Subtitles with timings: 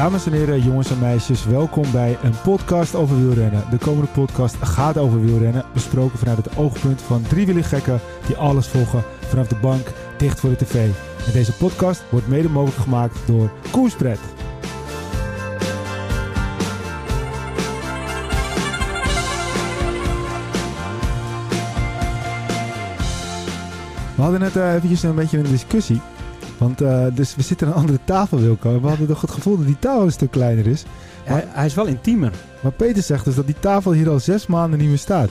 [0.00, 3.64] Dames en heren, jongens en meisjes, welkom bij een podcast over wielrennen.
[3.70, 8.66] De komende podcast gaat over wielrennen, besproken vanuit het oogpunt van driewielige gekken die alles
[8.66, 9.86] volgen vanaf de bank
[10.16, 10.74] dicht voor de tv.
[11.26, 14.18] En deze podcast wordt mede mogelijk gemaakt door Koerspret.
[24.16, 26.00] We hadden net uh, eventjes een beetje een discussie.
[26.60, 28.80] Want uh, dus we zitten aan een andere tafel, Wilco.
[28.80, 30.84] We hadden toch het gevoel dat die tafel een stuk kleiner is.
[31.26, 32.32] Maar, hij, hij, is wel intiemer.
[32.60, 35.30] Maar Peter zegt dus dat die tafel hier al zes maanden niet meer staat.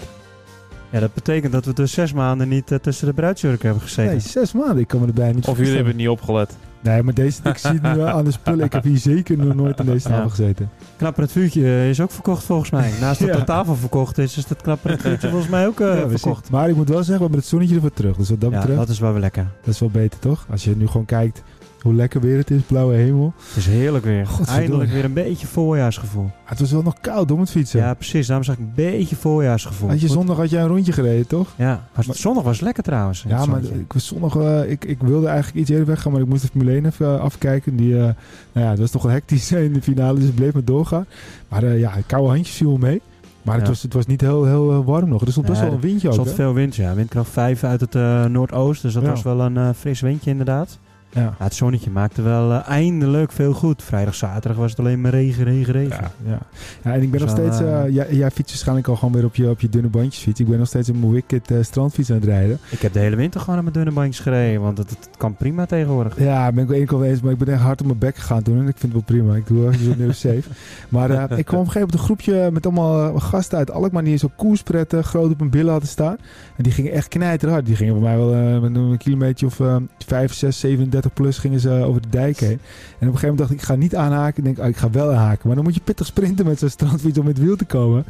[0.90, 4.12] Ja, dat betekent dat we dus zes maanden niet uh, tussen de bruidsjurken hebben gezeten.
[4.12, 4.78] Nee, zes maanden.
[4.78, 6.58] Ik kan me erbij niet Of jullie hebben het niet opgelet.
[6.82, 8.66] Nee, maar deze, ik zie het nu aan de spullen.
[8.66, 10.30] Ik heb hier zeker nog nooit aan deze tafel ja.
[10.30, 10.70] gezeten.
[10.98, 12.92] Knapper het vuurtje is ook verkocht volgens mij.
[13.02, 13.36] Naast dat ja.
[13.36, 16.50] de tafel verkocht is, is dat knapper het vuurtje volgens mij ook uh, ja, verkocht.
[16.50, 18.18] Maar ik moet wel zeggen, we hebben het zonnetje ervoor terug.
[18.18, 18.80] Dus wat dat ja, betreft...
[18.80, 19.48] dat is wel weer lekker.
[19.62, 20.46] Dat is wel beter, toch?
[20.50, 21.44] Als je nu gewoon kijkt
[21.82, 23.34] hoe lekker weer het is, blauwe hemel.
[23.48, 24.28] Het is heerlijk weer.
[24.48, 26.30] Eindelijk weer een beetje voorjaarsgevoel.
[26.46, 27.80] het was wel nog koud om het fietsen.
[27.80, 28.28] Ja, precies.
[28.28, 29.90] Daarom zag ik een beetje voorjaarsgevoel.
[29.90, 31.54] Had je zondag had jij een rondje gereden, toch?
[31.56, 33.26] Ja, maar, zondag was lekker trouwens.
[33.28, 36.28] Ja, maar ik was zondag, uh, ik, ik wilde eigenlijk iets eerder weggaan, maar ik
[36.28, 37.76] moest de Formule 1 even uh, afkijken.
[37.76, 38.14] Die, uh, nou
[38.54, 41.06] ja, het was toch wel hectisch in de finale, dus ik bleef maar doorgaan.
[41.48, 43.02] Maar ja, koude handjes viel mee.
[43.42, 43.70] Maar het, Ja.
[43.70, 45.22] was, het was niet heel, heel warm nog.
[45.22, 46.14] Er stond best Ja, wel een windje Er ook.
[46.14, 46.36] stond hè?
[46.44, 46.94] veel wind, ja.
[46.94, 48.86] Windkracht 5 uit het uh, noordoosten.
[48.86, 49.10] Dus dat Ja.
[49.10, 50.80] was wel een uh, fris windje inderdaad.
[51.12, 51.22] Ja.
[51.22, 53.84] Ja, het zonnetje maakte wel uh, eindelijk veel goed.
[53.84, 55.98] Vrijdag, zaterdag was het alleen maar regen, regen, regen.
[56.02, 56.40] Ja, ja.
[56.84, 57.60] ja, en ik ben Dus nog steeds...
[57.60, 60.24] eh, eh, jij, jij fietst waarschijnlijk al gewoon weer op je, op je dunne bandjes
[60.24, 60.40] fiets.
[60.40, 62.60] Ik ben nog steeds een mijn Wicked eh, strandfiets aan het rijden.
[62.70, 64.62] Ik heb de hele winter gewoon aan mijn dunne bandjes gereden.
[64.62, 66.20] Want het, het kan prima tegenwoordig.
[66.20, 68.16] Ja, ben ik wel één keer eens, maar ik ben echt hard op mijn bek
[68.16, 68.60] gegaan toen.
[68.60, 69.36] En ik vind het wel prima.
[69.36, 70.50] Ik doe wel even zo safe.
[70.90, 73.72] Maar eh, ik kwam op een gegeven moment een groepje met allemaal eh, gasten uit
[73.72, 76.18] Alkmaar die zo koerspretten groot op hun billen hadden staan.
[76.56, 77.66] En die gingen echt knijterhard.
[77.66, 81.38] Die gingen voor mij wel eh, met een kilometer of eh 5, 6, 37 plus
[81.38, 82.50] gingen ze over de dijk heen.
[82.50, 82.60] En op
[83.00, 84.38] een gegeven moment dacht ik, ik ga niet aanhaken.
[84.38, 85.48] Ik denk, oh, ik ga wel aanhaken.
[85.48, 88.06] Maar dan moet je pittig sprinten met zo'n strandfiets om met wiel te komen.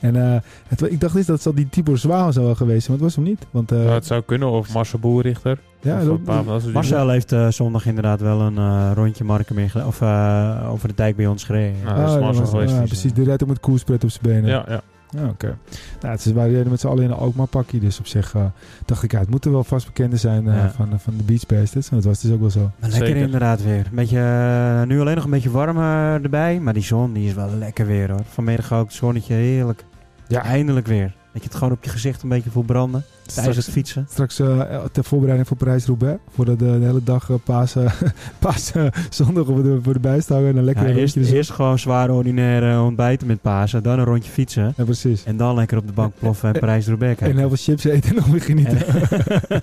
[0.00, 2.84] En eh, het, wa- ik dacht eens dat het die Tibor Zwaal zou wel geweest
[2.84, 3.46] zijn, maar het was hem niet.
[3.50, 5.58] Want eh, Ja, het zou kunnen, of Marcel Boerrichter.
[5.80, 8.56] ja, of dat- een paar van dat soort Marcel heeft eh, zondag inderdaad wel een
[8.58, 11.76] eh, rondje marken meer gele- of eh, over de dijk bij ons gereden.
[11.84, 14.10] Dat is Ah, Marcel was- geweest, ja, die precies, die rijdt ook met koerspret op
[14.10, 14.50] zijn benen.
[14.50, 14.80] Ja, ja.
[15.16, 15.56] Ja, oké.
[16.00, 17.80] Nou, het is waar reden met z'n allen in een Alkmaar pakje.
[17.80, 18.44] Dus op zich eh,
[18.84, 20.70] dacht ik, ja, het moeten wel vast bekenden zijn eh, Ja.
[20.70, 21.88] van, eh, van de Beach Bastards.
[21.88, 22.60] En dat was dus ook wel zo.
[22.60, 23.22] Maar lekker Zeker.
[23.22, 23.86] inderdaad weer.
[23.86, 26.60] Een beetje, nu alleen nog een beetje warmer erbij.
[26.60, 28.20] Maar die zon die is wel lekker weer hoor.
[28.28, 29.84] Vanmiddag ook het zonnetje heerlijk.
[30.28, 30.42] Ja.
[30.42, 31.14] Eindelijk weer.
[31.32, 33.04] Dat je het gewoon op je gezicht een beetje voelt branden.
[33.34, 34.06] Tijdens het fietsen.
[34.10, 36.18] Straks eh, ter voorbereiding voor Parijs-Roubaix.
[36.34, 37.92] Voordat de, de hele dag uh, Pasen,
[38.38, 40.48] Pasen zondag voor de, voor de bijstangen.
[40.48, 43.82] En dan lekker Ja, een eerst, eerst gewoon zwaar ordinaire ontbijten met Pasen.
[43.82, 44.74] Dan een rondje fietsen.
[44.76, 45.24] Ja, precies.
[45.24, 47.38] En dan lekker op de bank ploffen en Parijs-Roubaix En kijken.
[47.38, 48.86] heel veel chips eten en nog weer genieten.
[48.86, 49.62] En,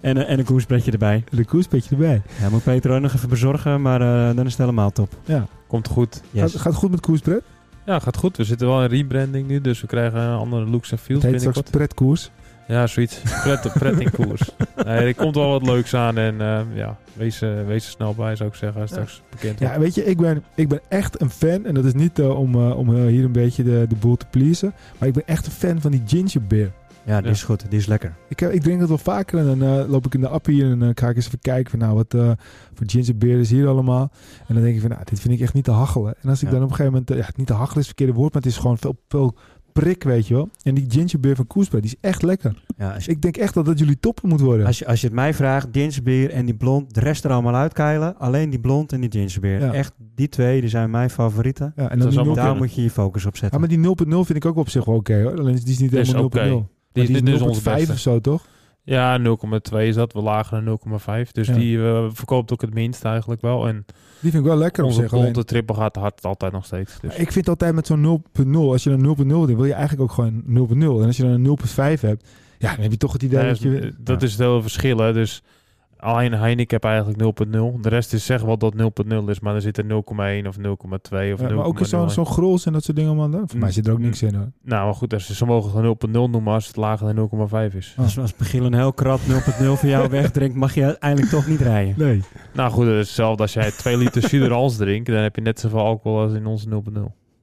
[0.00, 1.24] en, een- en een koerspretje erbij.
[1.30, 2.22] En een koerspetje erbij.
[2.40, 5.12] Ja, moet Peter ook nog even bezorgen, maar eh, dan is het helemaal top.
[5.24, 5.46] Ja.
[5.66, 6.22] Komt goed.
[6.30, 6.40] Yes.
[6.42, 7.42] Gaat, gaat het goed met koerspret?
[7.88, 8.36] Ja, gaat goed.
[8.36, 11.22] We zitten wel in rebranding nu, dus we krijgen een andere looks en Het feels
[11.22, 11.70] heet straks binnenkort.
[11.70, 12.30] pretkoers.
[12.66, 13.20] Ja, zoiets.
[13.42, 14.50] Pret, pret in koers.
[14.84, 18.14] Nee, er komt wel wat leuks aan en eh, ja, wees, eh, wees er snel
[18.14, 19.74] bij zou ik zeggen als het straks bekend wordt.
[19.74, 21.64] Ja, weet je, ik ben, ik ben echt een fan.
[21.66, 24.26] En dat is niet eh, om, eh, om hier een beetje de, de boel te
[24.30, 24.72] pleasen.
[24.98, 26.70] Maar ik ben echt een fan van die ginger beer.
[27.08, 27.30] Ja, die Ja.
[27.32, 27.70] is goed.
[27.70, 28.14] Die is lekker.
[28.28, 30.62] Ik, heb- ik drink dat wel vaker en dan eh, loop ik in de appie
[30.64, 32.30] en dan ga ik eens even kijken van nou wat eh,
[32.74, 34.10] voor ginger beer is hier allemaal.
[34.46, 36.14] En dan denk ik van nou dit vind ik echt niet te hachelen.
[36.22, 36.54] En als ik Ja.
[36.54, 38.42] dan op een gegeven moment, eh, ja niet te hachelen is het verkeerde woord, maar
[38.42, 39.36] het is gewoon veel, veel
[39.72, 40.48] prik weet je wel.
[40.62, 42.62] En die ginger beer van Koerspreid die is echt lekker.
[42.76, 44.66] Ja, als, Dus je, ik denk echt dat dat jullie toppen moet worden.
[44.66, 47.54] als, je, als je het mij vraagt, gingerbeer en die blond, de rest er allemaal
[47.54, 48.18] uitkeilen.
[48.18, 49.60] Alleen die blond en die gingerbeer.
[49.60, 49.72] Ja.
[49.72, 51.72] Echt, die twee, die zijn mijn favorieten.
[51.76, 52.14] ja, en dan 0,0.
[52.14, 52.56] Daar kunnen.
[52.56, 53.60] moet je je focus op Ja, zetten.
[53.60, 55.38] maar die 0.0 vind ik ook op zich wel oké hoor.
[55.38, 56.24] Alleen die is niet helemaal 0.0.
[56.24, 56.66] oké.
[56.92, 57.92] Die, die dit is onze 0.5 beste.
[57.92, 58.46] of zo toch?
[58.82, 60.12] Ja, 0,2 is dat.
[60.12, 60.78] We lager dan
[61.24, 61.30] 0,5.
[61.32, 61.54] Dus Ja.
[61.54, 63.66] die eh, verkoopt ook het minst eigenlijk wel.
[63.68, 63.84] En
[64.20, 65.12] Die vind ik wel lekker op onze zich.
[65.12, 67.00] Alleen, blonde triple gaat hard altijd nog steeds.
[67.00, 67.16] Dus.
[67.16, 70.12] Ik vind altijd met zo'n 0.0, als je dan 0.0 doet, wil je eigenlijk ook
[70.12, 71.00] gewoon 0.0.
[71.00, 72.28] En als je dan een 0.5 hebt,
[72.58, 73.94] ja, dan heb je toch het idee dat je...
[73.98, 74.26] dat Ja.
[74.26, 74.98] is het hele verschil.
[74.98, 75.12] Hè.
[75.12, 75.42] Dus
[75.98, 77.18] alleen Heineken heb eigenlijk
[77.76, 77.80] 0,0.
[77.80, 81.32] De rest is zeggen wel dat 0,0 is, maar er zit er 0,1 of 0,2
[81.32, 81.54] of Ja, 0,0.
[81.54, 83.30] maar ook zo'n zo'n grols en dat soort dingen, man.
[83.32, 83.58] Voor Mm.
[83.60, 84.50] mij zit er ook niks in, hoor.
[84.62, 87.16] Nou, maar goed, als ze, mogen gewoon 0,0 noemen als het lager dan
[87.70, 87.94] 0,5 is.
[87.96, 91.60] Als, als Michiel een heel krat 0.0 voor jou wegdrinkt, mag je uiteindelijk toch niet
[91.60, 91.94] rijden.
[91.96, 92.22] Nee.
[92.52, 95.60] Nou goed, het is hetzelfde als jij 2 liter Suderans drinkt, dan heb je net
[95.60, 97.00] zoveel alcohol als in onze 0,0.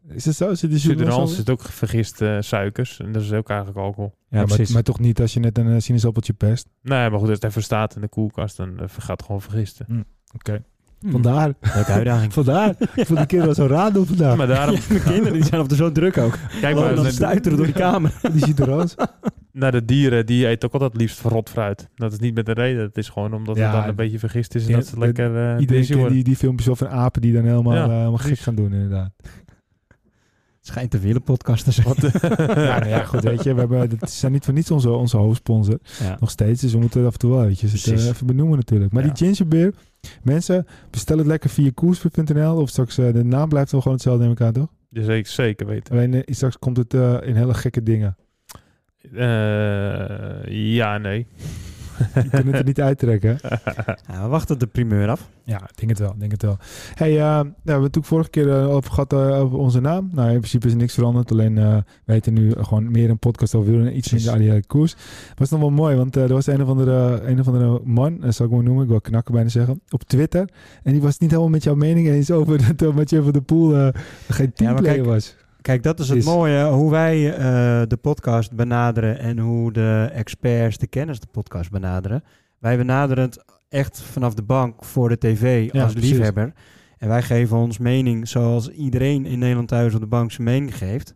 [0.09, 0.53] Is dat zo?
[0.53, 4.13] Zit die Suderans zit ook vergiste suikers en dat is ook eigenlijk alcohol.
[4.15, 4.73] Ja, Ja, maar, precies.
[4.73, 6.67] maar toch niet als je net een eh, sinaasappeltje pest.
[6.81, 9.41] Nee, maar goed, als het even staat in de koelkast, dan eh, gaat het gewoon
[9.41, 10.05] vergisten.
[10.35, 10.63] Oké.
[10.99, 11.11] Hmm.
[11.11, 11.53] Vandaar.
[11.75, 12.33] Leuke uitdaging.
[12.43, 12.75] Vandaar.
[12.95, 14.37] Ik vond die kerel zo raar doen vandaag.
[14.37, 16.37] Maar daarom, Mijn kinderen die zijn op de zo druk ook.
[16.61, 18.13] kijk maar, dan stuiteren door die kamer.
[18.33, 18.95] Die ziet er roos.
[19.51, 21.89] naar de dieren, die eten ook altijd liefst verrot fruit.
[21.95, 22.81] Dat is niet met een reden.
[22.83, 24.93] Het is gewoon omdat Ja, het dan een beetje vergist is en ja, dat ze
[24.93, 28.17] de- lekker uh, Iedereen die, die filmpjes over apen die dan helemaal, Ja, eh, helemaal
[28.17, 29.11] gek gaan doen inderdaad.
[30.65, 30.99] Het schijnt te
[31.71, 31.95] zijn.
[32.65, 35.17] ja, nou ja, goed, weet je, we hebben, dat zijn niet voor niets onze, onze
[35.17, 35.79] hoofdsponsor.
[35.99, 36.17] Ja.
[36.19, 38.03] Nog steeds, dus we moeten het af en toe wel eventjes het, Precies.
[38.03, 38.91] eh, even benoemen natuurlijk.
[38.91, 39.11] Maar Ja.
[39.13, 39.73] die gingerbeer,
[40.23, 44.23] mensen, bestel het lekker via koers.nl of straks, eh, de naam blijft wel gewoon hetzelfde,
[44.23, 44.67] neem ik aan, toch?
[44.89, 45.93] Ja, zeker, zeker weten.
[45.93, 48.15] Alleen eh, straks komt het eh, in hele gekke dingen.
[49.13, 50.45] Eh,
[50.75, 51.27] ja, nee.
[52.13, 53.37] Je kunt het er niet uittrekken.
[54.07, 55.29] Ja, we wachten de primeur af.
[55.43, 56.57] Ja, ik denk het wel, denk het wel.
[56.95, 59.79] Hey, eh, nou, we hebben het ook vorige keer eh, over gehad eh, over onze
[59.79, 60.09] naam.
[60.13, 61.31] Nou, in principe is er niks veranderd.
[61.31, 64.11] Alleen eh we heten nu gewoon meer een podcast over en iets Precies.
[64.11, 64.95] minder Adiada koers.
[65.37, 68.35] Is nog wel mooi, want er was een of andere, een of andere man, dat
[68.35, 70.49] zal ik maar noemen, ik wil knakken bijna zeggen, op Twitter.
[70.83, 73.31] En die was het niet helemaal met jouw mening eens over dat uh, Mathieu van
[73.31, 73.91] der Poel
[74.27, 75.35] geen teamplayer kijk, was.
[75.65, 76.65] Kijk, dat is het mooie.
[76.65, 77.37] Hoe wij eh,
[77.87, 82.23] de podcast benaderen en hoe de experts, de kenners de podcast benaderen.
[82.59, 86.11] Wij benaderen het echt vanaf de bank voor de tv Ja, als precies.
[86.11, 86.53] liefhebber.
[86.97, 90.77] En wij geven ons mening zoals iedereen in Nederland thuis op de bank zijn mening
[90.77, 91.15] geeft.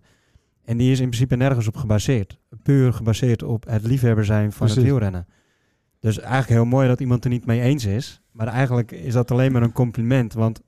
[0.66, 2.40] En die is in principe nergens op gebaseerd.
[2.64, 5.28] Puur gebaseerd op het liefhebber zijn van het wielrennen.
[6.00, 8.22] Dus eigenlijk heel mooi dat iemand er niet mee eens is.
[8.32, 10.34] Maar eigenlijk is dat alleen maar een compliment.
[10.34, 10.62] Want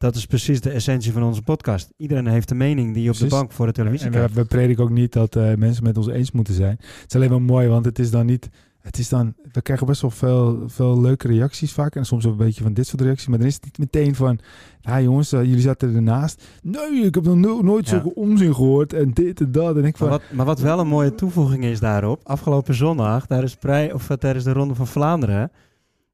[0.00, 1.92] dat is precies de essentie van onze podcast.
[1.96, 4.34] Iedereen heeft een mening die je op de bank voor de televisie En krijgt.
[4.34, 6.76] we, we prediken ook niet dat eh, mensen met ons eens moeten zijn.
[6.80, 8.48] Het is alleen maar mooi, want het is dan niet...
[8.80, 11.96] Het is dan, we krijgen best wel veel, veel leuke reacties vaak.
[11.96, 13.26] En soms ook een beetje van dit soort reacties.
[13.26, 14.38] Maar dan is het niet meteen van...
[14.80, 16.44] Ja jongens, eh, jullie zaten ernaast.
[16.62, 17.90] Nee, ik heb nog no- nooit Ja.
[17.90, 18.92] zulke onzin gehoord.
[18.92, 19.76] En dit en dat.
[19.76, 20.08] En ik van...
[20.08, 22.20] Maar wat, maar wat wel een mooie toevoeging is daarop.
[22.24, 25.50] Afgelopen zondag, tijdens, prij, of, eh, tijdens de Ronde van Vlaanderen.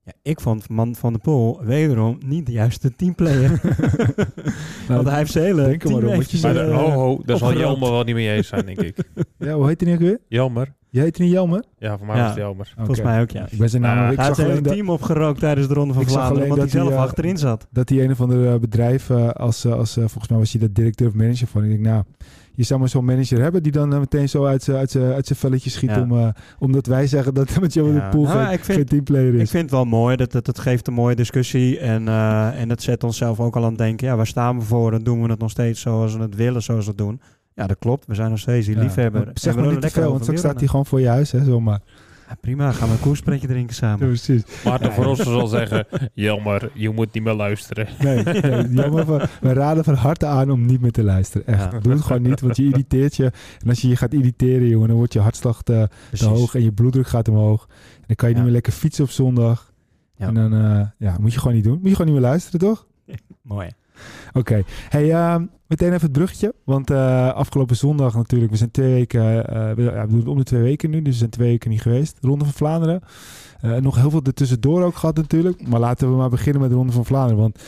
[0.06, 3.61] Ja, ik vond Man van der Poel wederom niet de juiste teamplayer.
[4.88, 7.37] Want hij heeft zijn hele denk er maar wat je Maar de, ho, ho, daar
[7.38, 7.58] zal.
[7.58, 8.97] Jelmer wel niet mee eens zijn, denk ik.
[9.38, 10.19] Ja, hoe heet hij nu ook weer?
[10.29, 10.75] Jelmer?
[10.91, 11.64] Je heet niet Jelmer?
[11.79, 12.23] Ja, voor mij Ja.
[12.23, 12.73] was het Jelmer.
[12.76, 13.47] Volgens mij ook, ja.
[13.50, 13.97] Ik ben zijn naam...
[13.97, 16.17] Nou, ik hij zag hele alleen dat, team opgerookt tijdens de Ronde van Ik zag
[16.17, 16.47] Vlaanderen.
[16.47, 17.67] alleen Want hij dat zelf hij, eh, achterin zat.
[17.70, 21.09] dat hij een of andere bedrijf eh, als, als volgens mij was hij de directeur
[21.09, 21.62] of manager van.
[21.64, 22.05] Ik denk, nou,
[22.56, 25.26] je zou maar zo'n manager hebben die dan eh, meteen zo uit zijn uit uit
[25.26, 26.00] zijn velletje schiet Ja.
[26.00, 28.05] om, eh, omdat wij zeggen dat met jou Ja.
[28.11, 29.50] de pool Nou, geen, ik vind- geen teamplayer Ik is.
[29.50, 30.17] vind het wel mooi.
[30.17, 31.79] Dat, dat, het geeft een mooie discussie.
[31.79, 34.06] En, eh, en het zet ons zelf ook al aan het denken.
[34.06, 34.93] Ja, waar staan we voor?
[34.93, 37.20] En doen we het nog steeds zoals we het willen, zoals we het doen?
[37.55, 38.06] Ja, dat klopt.
[38.06, 39.31] We zijn nog steeds die liefhebber.
[39.35, 41.81] Zeg maar niet te veel, want straks staat hij gewoon voor je huis, hè, zomaar.
[42.28, 43.99] Ja, prima, gaan we een koerspretje drinken Ja, samen.
[44.06, 44.43] precies.
[44.64, 45.87] Maarten van Rossen zal zeggen...
[46.14, 47.88] Jelmer, je moet niet meer luisteren.
[47.99, 51.46] Nee, nee, jammer van, we raden van harte aan om niet meer te luisteren.
[51.46, 51.78] Echt, Ja.
[51.81, 53.25] doe het gewoon niet, want je irriteert je.
[53.62, 55.88] En als je je gaat irriteren, jongen, dan wordt je hartslag te,
[56.25, 57.67] hoog en je bloeddruk gaat omhoog.
[57.96, 58.40] En dan kan je Ja.
[58.40, 59.73] niet meer lekker fietsen op zondag.
[60.17, 60.26] Ja.
[60.26, 61.78] En dan eh, ja, moet je gewoon niet doen.
[61.78, 62.87] Moet je gewoon niet meer luisteren, toch?
[63.43, 63.69] Mooi.
[64.32, 64.62] Oké.
[64.88, 66.54] Hey, eh, meteen even het bruggetje.
[66.64, 70.28] Want eh, afgelopen zondag natuurlijk, we zijn twee weken, eh, we, ja, we doen het
[70.28, 72.19] om de twee weken nu, dus we zijn twee weken niet geweest.
[72.20, 73.00] Ronde van Vlaanderen.
[73.60, 75.69] Eh, nog heel veel ertussendoor ook gehad natuurlijk.
[75.69, 77.40] Maar laten we maar beginnen met de Ronde van Vlaanderen.
[77.43, 77.62] Want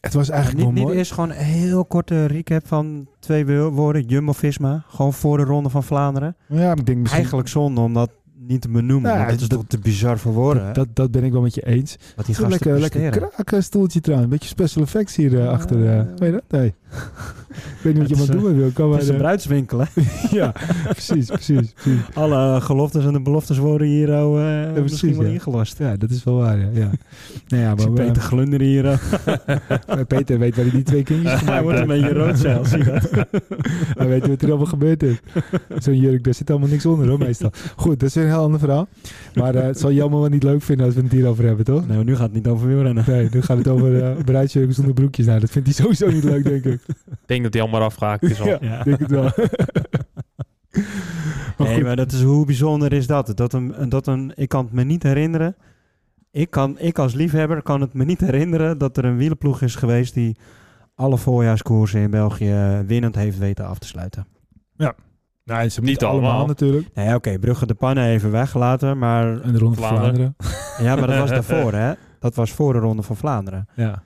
[0.00, 0.96] het was eigenlijk niet, wel niet mooi.
[0.98, 4.02] eerst gewoon een heel korte recap van twee wo- woorden.
[4.02, 4.84] Jumbo-Visma.
[4.88, 6.36] Gewoon voor de Ronde van Vlaanderen.
[6.48, 7.18] Ja, ik denk misschien...
[7.20, 8.10] Eigenlijk zonde om dat
[8.46, 9.10] niet te benoemen.
[9.10, 10.64] Ja, want dat is dat- toch te bizar voor woorden.
[10.64, 11.96] dat, dat, dat ben ik wel met je eens.
[12.16, 14.30] wat die gasten lekker, lekker kraken stoeltje trouwens.
[14.32, 15.50] Een beetje special effects hier eh, Ja.
[15.50, 15.86] achter.
[15.90, 16.60] eh weet je dat?
[16.60, 16.74] Nee.
[16.92, 18.70] Ik weet niet wat je is, doen wil.
[18.70, 19.86] Kan Het is een eh, bruidswinkel, hè?
[20.38, 20.52] ja,
[20.88, 22.00] precies, precies, precies.
[22.14, 25.32] Alle eh, geloftes en de beloftes worden hier al eh, precies, misschien wel ja.
[25.32, 25.78] ingelost.
[25.78, 26.68] Ja, dat is wel waar, ja.
[26.72, 26.90] ja.
[27.48, 28.86] Nou ja, maar, Peter Glunder hier.
[28.86, 28.98] eh,
[30.08, 32.70] Peter weet waar hij die twee kindjes hij gemaakt wordt een beetje rood zelfs.
[32.70, 33.10] Zie je dat?
[33.96, 35.16] Hij weet wat er allemaal gebeurd is.
[35.78, 37.50] Zo'n jurk, daar zit allemaal niks onder hoor, meestal.
[37.76, 38.88] Goed, dat is weer een heel ander verhaal.
[39.34, 41.86] Maar eh, het zal Jan wel niet leuk vinden als we het hierover hebben, toch?
[41.86, 43.04] Nee, maar nu gaat het niet over wielrennen.
[43.06, 45.26] Nee, nu gaat het over uh, bruidsjurken zonder broekjes.
[45.26, 46.80] Nou, dat vindt hij sowieso niet leuk, denk ik.
[46.86, 48.46] Ik denk dat hij allemaal afgehaakt is al.
[48.46, 48.82] Ja, Ja.
[48.82, 49.22] denk het wel.
[51.58, 53.36] maar Nee, maar dat is hoe bijzonder is dat?
[53.36, 55.56] Dat een, dat een, ik kan het me niet herinneren.
[56.30, 59.74] Ik, kan, ik als liefhebber kan het me niet herinneren dat er een wielenploeg is
[59.74, 60.36] geweest die
[60.94, 64.26] alle voorjaarskoersen in België winnend heeft weten af te sluiten.
[64.76, 64.94] nou,
[65.44, 66.46] ze hebben niet Niet allemaal, allemaal.
[66.46, 66.88] natuurlijk.
[66.94, 70.34] Nee, oké, Brugge de Pannen even weggelaten, maar En de Ronde van Vlaanderen.
[70.38, 70.84] Vlaanderen.
[70.86, 71.92] ja, maar dat was daarvoor, hè?
[72.18, 73.68] Dat was voor de Ronde van Vlaanderen.
[73.74, 74.02] Ja.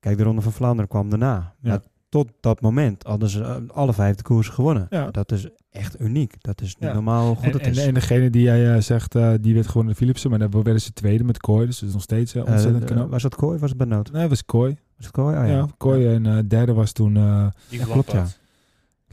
[0.00, 1.54] Kijk, de Ronde van Vlaanderen kwam daarna.
[1.60, 1.80] Ja.
[2.08, 4.86] Tot dat moment hadden ze eh, alle vijf de koersen gewonnen.
[4.90, 5.10] Ja.
[5.10, 6.34] Dat is echt uniek.
[6.40, 6.94] Dat is niet Ja.
[6.94, 7.86] normaal goed En, het en, is.
[7.86, 10.30] en degene die jij eh, zegt, eh, die werd gewonnen de Philipsen.
[10.30, 11.66] Maar dan werden ze tweede met Kooi.
[11.66, 13.10] Dus dat is nog steeds eh, ontzettend knap.
[13.10, 14.12] was dat Kooi of was het Benoot?
[14.12, 14.76] Nee, het was Kooi.
[14.96, 15.36] Was het Kooi?
[15.36, 15.52] Oh, ja.
[15.52, 15.66] ja.
[15.76, 18.26] Kooi en derde was toen uh, Die klopt, ja.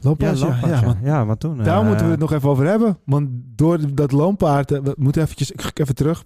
[0.00, 0.38] Looppaard.
[0.38, 0.84] Ja, ja, ja.
[0.84, 1.62] want Ja, maar toen...
[1.62, 2.98] daar moeten we het nog even over hebben.
[3.04, 6.24] Want door dat loompaard, eh, we moeten eventjes, ik ga even terug.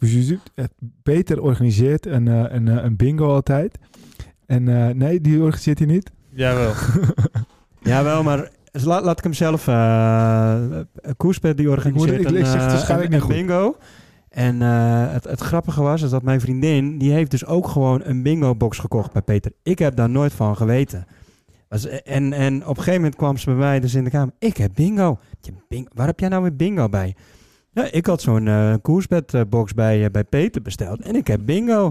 [1.02, 3.78] Peter organiseert een, eh, een, een bingo altijd.
[4.46, 6.10] En eh, nee, die organiseert hij niet.
[6.32, 6.72] Jawel.
[7.82, 9.68] Ja, wel, maar Dus laat, laat ik hem zelf...
[9.68, 10.54] eh
[11.16, 13.76] Koerspet die organiseert Ik moet- ik een, zeg eh, een- een bingo.
[14.28, 16.98] En eh, het, het grappige was is dat mijn vriendin...
[16.98, 19.52] die heeft dus ook gewoon een bingo-box gekocht bij Peter.
[19.62, 21.06] Ik heb daar nooit van geweten.
[21.68, 24.34] Was- En, en op een gegeven moment kwam ze bij mij dus in de kamer.
[24.38, 25.18] Ik heb bingo.
[25.40, 27.14] Je bing, waar heb jij nou weer bingo bij?
[27.72, 31.00] Ja, ik had zo'n eh koersbedbox bij, bij Peter besteld.
[31.00, 31.90] En ik heb bingo.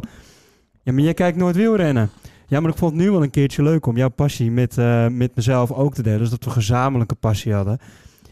[0.84, 2.10] Ja, maar jij kijkt nooit wielrennen.
[2.50, 5.08] Ja, maar ik vond het nu wel een keertje leuk om jouw passie met, eh,
[5.08, 6.20] met mezelf ook te delen.
[6.20, 7.78] Dus dat we gezamenlijke passie hadden.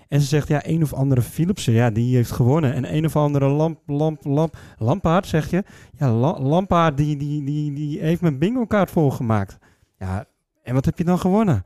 [0.08, 2.74] En ze zegt, ja, een of andere Philipsen, ja, die heeft gewonnen.
[2.74, 5.64] En een of andere lamp, lamp, lamp, Lampaard, zeg je?
[5.98, 9.58] Ja, La- Lampaard, die, die, die, die heeft mijn bingo-kaart volgemaakt.
[10.00, 10.26] Ja,
[10.64, 11.64] en wat heb je dan gewonnen?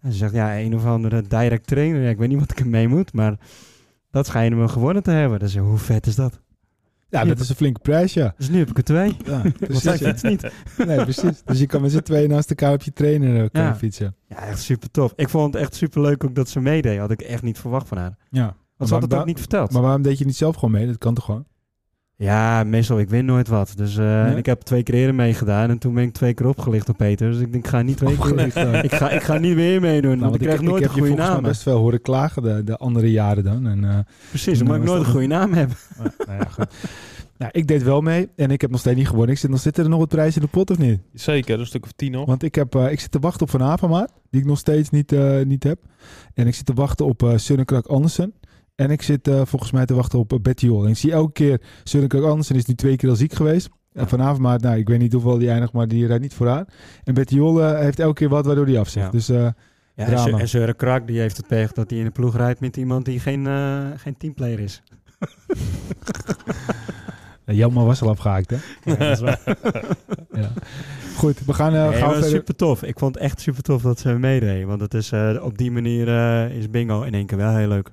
[0.00, 2.02] En ze zegt, ja, een of andere direct trainer.
[2.02, 3.38] Ja, ik weet niet wat ik ermee moet, maar
[4.10, 5.38] dat schijnen we gewonnen te hebben.
[5.38, 6.40] Dus hoe vet is dat?
[7.10, 8.34] Ja, dat is een flinke prijs, ja.
[8.36, 9.16] Dus nu heb ik er twee.
[9.24, 9.92] ja Want precies, ja.
[10.08, 10.50] fietst niet.
[10.86, 11.42] Nee, precies.
[11.44, 13.76] Dus je kan met z'n tweeën naast elkaar op je trainer eh, kunnen Ja.
[13.76, 14.16] fietsen.
[14.28, 15.12] Ja, echt super tof.
[15.16, 16.98] Ik vond het echt super leuk ook dat ze meedeed.
[16.98, 18.16] Had ik echt niet verwacht van haar.
[18.30, 18.56] Ja.
[18.76, 19.72] Want ze had het ook niet verteld.
[19.72, 20.86] Maar waarom deed je niet zelf gewoon mee?
[20.86, 21.44] Dat kan toch gewoon?
[22.18, 23.72] Ja, meestal, ik win nooit wat.
[23.76, 26.86] Dus eh, ik heb twee keer eerder meegedaan en toen ben ik twee keer opgelicht
[26.86, 27.30] door Peter.
[27.30, 28.18] Dus ik denk, ik ga niet twee keer.
[28.18, 28.82] Opgelicht, eh.
[28.88, 31.06] ik, ga, ik ga niet weer meedoen, Nou, want ik krijg nooit heb een goede
[31.08, 31.42] volgens mij naam.
[31.42, 33.66] best veel horen klagen de, de andere jaren dan.
[33.66, 33.98] En, eh,
[34.28, 35.70] Precies, omdat ik Nou, nooit een goede naam heb.
[36.26, 36.66] nou ja, goed.
[37.38, 39.30] Nou, ik deed wel mee en ik heb nog steeds niet gewonnen.
[39.32, 41.00] Ik zit nog, zit er nog wat prijs in de pot of niet?
[41.12, 42.26] Zeker, een stuk of tien nog.
[42.26, 44.90] Want ik, heb, eh, ik zit te wachten op Van Avermaat, die ik nog steeds
[44.90, 45.78] niet, eh, niet heb.
[46.34, 48.34] En ik zit te wachten op eh Sunnekrak Andersen.
[48.78, 50.84] En ik zit eh, volgens mij te wachten op uh, Betty Jol.
[50.84, 53.68] En ik zie elke keer, Sunnekrak Andersen is nu twee keer al ziek geweest.
[53.92, 56.64] En Van Avermaat, nou, ik weet niet hoeveel die eindigt, maar die rijdt niet vooraan.
[57.04, 59.06] En Betty Jol eh, heeft elke keer wat waardoor die afzegt.
[59.06, 59.12] Ja.
[59.12, 59.52] Dus eh, Ja,
[59.94, 60.22] en Drama.
[60.22, 62.76] Seur- en Søren Krak die heeft het pech dat hij in de ploeg rijdt met
[62.76, 64.82] iemand die geen, eh, geen teamplayer is.
[67.44, 68.56] Jelma was al afgehaakt, hè?
[68.84, 69.40] Ja, dat is waar.
[70.32, 70.50] Ja.
[71.16, 72.30] Goed, we gaan, eh Nee, gaan maar verder.
[72.30, 72.82] super tof.
[72.82, 74.64] Ik vond het echt super tof dat ze meedeed.
[74.64, 77.68] Want het is, eh, op die manier eh, is bingo in één keer wel heel
[77.68, 77.90] leuk.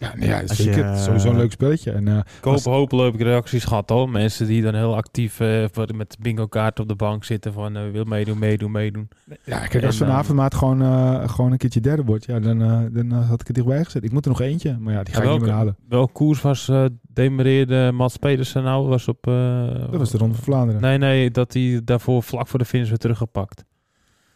[0.00, 0.90] Ja, nee, ja zeker.
[0.92, 1.90] je, sowieso een leuk spelletje.
[1.92, 4.10] En, eh, Ik hoop hopelijk heb ik reacties gehad hoor.
[4.10, 7.76] Mensen die dan heel actief eh, voor- met bingo kaart op de bank zitten van
[7.76, 9.08] eh, wil meedoen, meedoen, meedoen.
[9.44, 12.40] ja, kijk, als En, Van eh, Avermaat gewoon, eh, gewoon een keertje derde wordt, ja,
[12.40, 14.04] dan, eh, dan eh, had ik het dichtbij gezet.
[14.04, 15.76] Ik moet er nog eentje, maar ja, die ga ik niet meer halen.
[15.88, 18.88] welke koers was eh demereerde Mats Pedersen nou?
[18.88, 19.26] Was op...
[19.26, 20.80] eh, Dat was de Ronde van Vlaanderen.
[20.80, 23.64] Nee, nee, dat hij daarvoor vlak voor de finish weer teruggepakt.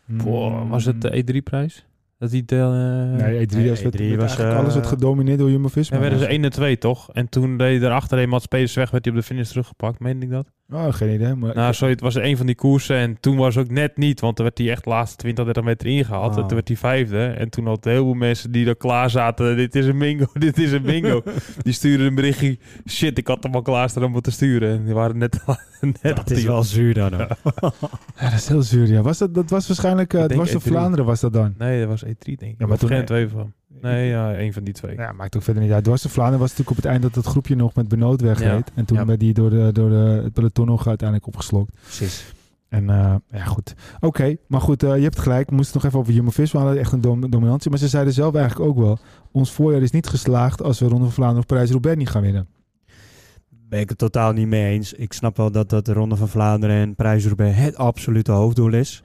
[0.04, 0.18] Mm.
[0.24, 1.86] Boah, was het de E3-prijs?
[2.24, 2.56] Dat hij de...
[2.56, 5.50] eh, Nee, E3, Nee, was, werd- E3 werd was, eigenlijk eh, alles werd gedomineerd door
[5.50, 5.96] Jumbo-Visma.
[5.96, 7.12] En werden ze 1 en 2 toch?
[7.12, 10.00] En toen deed erachter een Mats Pedersen weg, werd hij op de finish teruggepakt.
[10.00, 10.46] Meen ik dat?
[10.72, 11.34] Oh, geen idee.
[11.34, 12.96] Maar Nou, sorry, het was een van die koersen.
[12.96, 15.62] En toen was ook net niet, want toen werd hij echt de laatste 20, 30
[15.64, 16.32] meter ingehaald.
[16.32, 16.36] Oh.
[16.38, 17.24] En toen werd hij vijfde.
[17.26, 19.56] En toen had heel veel mensen die er klaar zaten.
[19.56, 21.22] Dit is een bingo, dit is een bingo.
[21.62, 22.58] die stuurden een berichtje.
[22.88, 24.78] Shit, ik had hem al klaar staan om het te sturen.
[24.78, 25.40] En die waren net,
[26.02, 27.12] net Dat is wel zuur dan.
[27.12, 27.28] hoor.
[28.16, 28.86] ja, dat is heel zuur.
[28.86, 29.02] Ja.
[29.02, 30.62] Was dat, dat was waarschijnlijk, het denk was de E3.
[30.62, 31.54] Vlaanderen was dat dan.
[31.58, 32.58] Nee, dat was E3 denk ik.
[32.58, 33.52] maar maar toen- toen geen twee van.
[33.80, 34.96] Nee, ja, één van die twee.
[34.96, 35.84] Ja, maakt ook verder niet uit.
[35.84, 38.70] Dwars de Vlaanderen was natuurlijk op het eind dat het groepje nog met Benoot wegreed.
[38.74, 39.04] En toen Ja.
[39.04, 41.72] werd die door, de, door de, het peloton nog uiteindelijk opgeslokt.
[41.82, 42.32] Precies.
[42.68, 43.74] En eh, ja, goed.
[44.00, 45.48] Oké, maar goed, eh, je hebt gelijk.
[45.50, 46.58] We moesten nog even over Jumbo-Visma.
[46.60, 47.70] We hadden echt een dom- dominantie.
[47.70, 48.98] Maar ze zeiden zelf eigenlijk ook wel...
[49.32, 52.46] ons voorjaar is niet geslaagd als we Ronde van Vlaanderen of Parijs-Roubaix niet gaan winnen.
[53.68, 54.92] Ben ik het totaal niet mee eens.
[54.92, 59.02] Ik snap wel dat, dat de Ronde van Vlaanderen en Prijs-Roubaix het absolute hoofddoel is.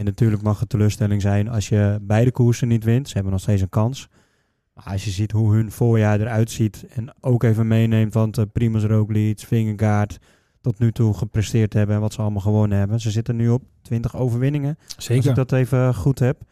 [0.00, 3.08] En natuurlijk mag het teleurstelling zijn als je beide koersen niet wint.
[3.08, 4.08] Ze hebben nog steeds een kans.
[4.74, 8.44] Maar als je ziet hoe hun voorjaar eruit ziet en ook even meeneemt, want uh,
[8.52, 10.18] Primoz Roglic, Vingegaard
[10.60, 13.00] tot nu toe gepresteerd hebben en wat ze allemaal gewonnen hebben.
[13.00, 14.78] Ze zitten nu op 20 overwinningen.
[14.96, 16.42] Als ik dat even goed heb.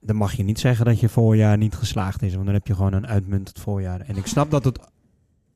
[0.00, 2.32] Dan mag je niet zeggen dat je voorjaar niet geslaagd is.
[2.34, 4.00] Want dan heb je gewoon een uitmuntend voorjaar.
[4.00, 4.78] En ik snap dat het,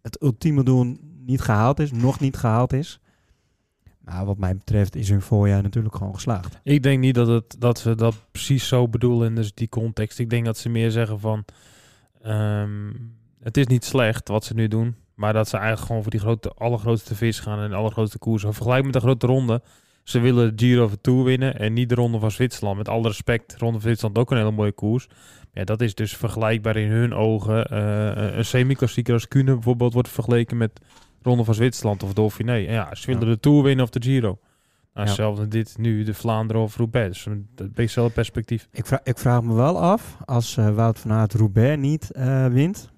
[0.02, 1.92] het ultieme doel niet gehaald is.
[1.92, 3.00] Nog niet gehaald is.
[4.08, 6.60] Maar wat mij betreft is hun voorjaar natuurlijk gewoon geslaagd.
[6.62, 10.18] Ik denk niet dat, het, dat ze dat precies zo bedoelen in dus die context.
[10.18, 11.44] Ik denk dat ze meer zeggen van...
[12.22, 12.92] ehm,
[13.42, 14.96] het is niet slecht wat ze nu doen.
[15.14, 18.54] Maar dat ze eigenlijk gewoon voor die grote, allergrootste vis gaan en de allergrootste koersen.
[18.54, 19.62] Vergelijk met de grote ronde.
[20.02, 22.76] Ze willen de Giro Tour winnen en niet de Ronde van Zwitserland.
[22.76, 25.08] Met alle respect, Ronde van Zwitserland ook een hele mooie koers.
[25.52, 27.66] Dat is dus vergelijkbaar in hun ogen.
[27.72, 30.80] Uh, een semi-klassieker als Kuhne bijvoorbeeld wordt vergeleken met
[31.22, 32.52] Ronde van Zwitserland of Dauphiné.
[32.52, 33.34] En ja, ze willen Ja.
[33.34, 34.38] de Tour winnen of de Giro.
[34.94, 35.14] Nou, Ja.
[35.14, 37.08] zelfs dit nu de Vlaanderen of Roubaix.
[37.14, 38.68] Dus een een beetje hetzelfde perspectief.
[38.72, 42.46] Ik vraag, ik vraag me wel af, als eh, Wout van Aert Roubaix niet eh,
[42.46, 42.90] wint,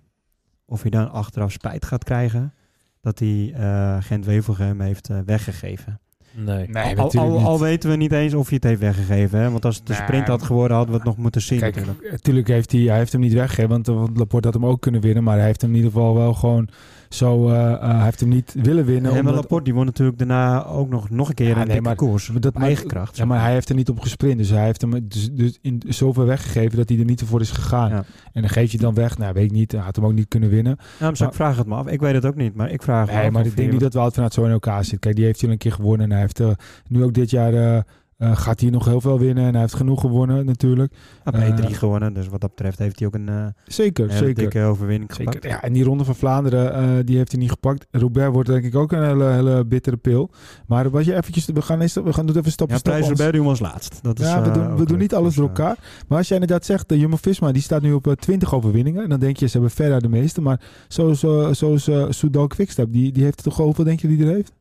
[0.67, 2.55] of hij dan achteraf spijt gaat krijgen
[3.01, 6.01] dat hij eh Gent-Wevelgem heeft eh, weggegeven.
[6.35, 6.69] Nee.
[6.69, 9.39] Nee, al, natuurlijk al, weten we niet eens of hij het heeft weggegeven.
[9.39, 9.51] Hè?
[9.51, 11.59] Want als het een Nee, sprint had geworden, hadden we het nog moeten zien.
[11.59, 12.11] Kijk, natuurlijk.
[12.11, 15.01] natuurlijk heeft hij, hij heeft hem niet weggegeven, want, want Laporte had hem ook kunnen
[15.01, 15.25] winnen.
[15.25, 16.69] Maar hij heeft hem in ieder geval wel gewoon
[17.15, 19.13] zo, eh, eh, hij heeft hem niet willen winnen.
[19.13, 21.81] En omdat- Laporte die won natuurlijk daarna ook nog, nog een keer Ja, een nee,
[21.81, 22.31] maar koers.
[22.31, 23.17] maar dat op eigen kracht.
[23.17, 24.39] Ja, maar hij heeft er niet op gesprint.
[24.39, 27.51] Dus hij heeft hem dus, dus in zoveel weggegeven dat hij er niet voor is
[27.51, 27.91] gegaan.
[27.91, 28.05] Ja.
[28.33, 29.19] En dan geef je dan weg.
[29.19, 29.73] Nou, weet ik niet.
[29.73, 30.77] Hij had hem ook niet kunnen winnen.
[30.99, 31.87] Ja, dus ik vraag het me af.
[31.87, 33.71] Ik weet het ook niet, maar ik vraag het me Nee, af maar ik denk
[33.71, 34.99] niet dat Wout vanuit zo in elkaar zit.
[34.99, 36.07] Kijk, die heeft hij al een keer gewonnen.
[36.07, 36.51] En hij heeft eh,
[36.89, 37.85] nu ook dit jaar...
[38.21, 39.45] eh, gaat hij nog heel veel winnen.
[39.45, 40.93] En hij heeft genoeg gewonnen natuurlijk.
[41.25, 44.11] Hij heeft eh, E3 gewonnen, dus wat dat betreft heeft hij ook een eh, Zeker,
[44.13, 44.35] zeker.
[44.35, 45.33] dikke overwinning Zeker.
[45.33, 45.53] gepakt.
[45.53, 47.87] Ja, en die ronde van Vlaanderen, die heeft hij niet gepakt.
[47.91, 50.31] Robert wordt denk ik ook een hele, hele bittere pil.
[50.67, 53.47] Maar wat je eventjes, we gaan, eerst, we gaan doen even stapje Ja, anders- Rebellion
[53.47, 53.99] was laatst.
[54.03, 55.77] Dat is, Ja, we doen, we doen niet alles Dus, door elkaar.
[56.09, 59.03] Maar als jij inderdaad zegt, de Jumbo-Visma, die staat nu op eh, 20 overwinningen.
[59.03, 60.41] En dan denk je, ze hebben verder de meeste.
[60.41, 61.19] Maar zoals,
[61.59, 64.53] zoals uh, Soudal Quickstep, die, die heeft toch hoeveel denk je die er heeft?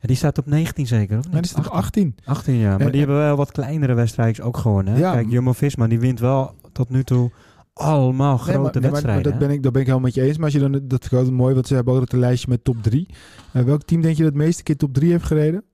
[0.00, 1.32] Ja, die staat op 19 zeker, of niet?
[1.32, 2.14] Nee, die staat op 18.
[2.24, 2.70] 18, ja.
[2.70, 4.92] Maar En- die hebben wel wat kleinere wedstrijdjes ook gewonnen.
[4.94, 4.98] Hè?
[5.00, 5.12] Ja.
[5.12, 7.30] Kijk, Jumbo-Visma, die wint wel tot nu toe
[7.72, 9.22] allemaal grote Nee, maar, nee, maar- wedstrijden.
[9.22, 10.36] maar dat, ben ik, dat ben ik helemaal met je eens.
[10.36, 12.48] Maar als je dan, dat vind ik altijd mooi, want ze hebben ook het lijstje
[12.48, 13.06] met top 3.
[13.52, 15.64] welk team denk je dat het meeste keer top 3 heeft gereden?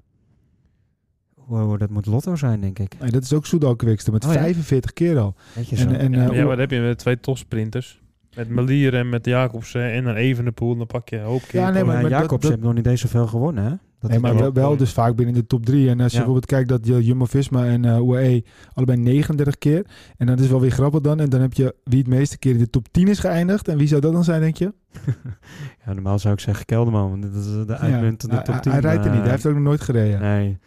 [1.46, 2.94] Wow, dat moet Lotto zijn, denk ik.
[3.00, 4.38] Nee, dat is ook Soudal Quickstep met Oh, ja.
[4.40, 5.34] 45 keer al.
[5.68, 8.00] Je En, en, Ja, eh, wat heb je met twee topsprinters?
[8.36, 10.76] Met Melier en met Jacobsen en dan Evenepoel.
[10.76, 11.60] Dan pak je een hoop keer.
[11.60, 13.72] Ja, nee, maar, maar- maar dat- Jacobs dat- heeft nog niet eens zoveel gewonnen, hè?
[14.00, 15.88] Dat nee, maar wel- wel, dus vaak binnen de top 3.
[15.88, 16.24] En als je Ja.
[16.24, 19.86] bijvoorbeeld kijkt dat je Jumbo-Visma en eh UAE allebei 39 keer.
[20.16, 21.20] En dat is wel weer grappig dan.
[21.20, 23.68] En dan heb je wie het meeste keer in de top 10 is geëindigd.
[23.68, 24.74] En wie zou dat dan zijn, denk je?
[25.86, 28.62] Ja, normaal zou ik zeggen Kelderman, want dit is eh, de uitmuntende hij, top hij-
[28.62, 28.72] 10.
[28.72, 29.16] hij rijdt er niet.
[29.18, 30.20] eh, Hij heeft ook nog nooit gereden.
[30.20, 30.58] Nee.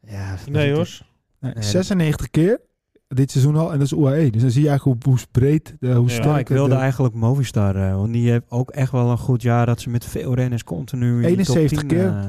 [0.00, 0.88] Ja, Nee hoor.
[1.40, 2.60] Nee, Nee, 96 keer
[3.08, 3.72] dit seizoen al.
[3.72, 4.30] En dat is UAE.
[4.30, 6.26] Dus dan zie je eigenlijk hoe, hoe breed, eh, hoe Ja, sterk...
[6.26, 9.42] Nou, ik wilde eh, eigenlijk Movistar, eh, want die heeft ook echt wel een goed
[9.42, 12.08] jaar dat ze met veel renners continu in die 71 top 10, keer.
[12.08, 12.28] eh,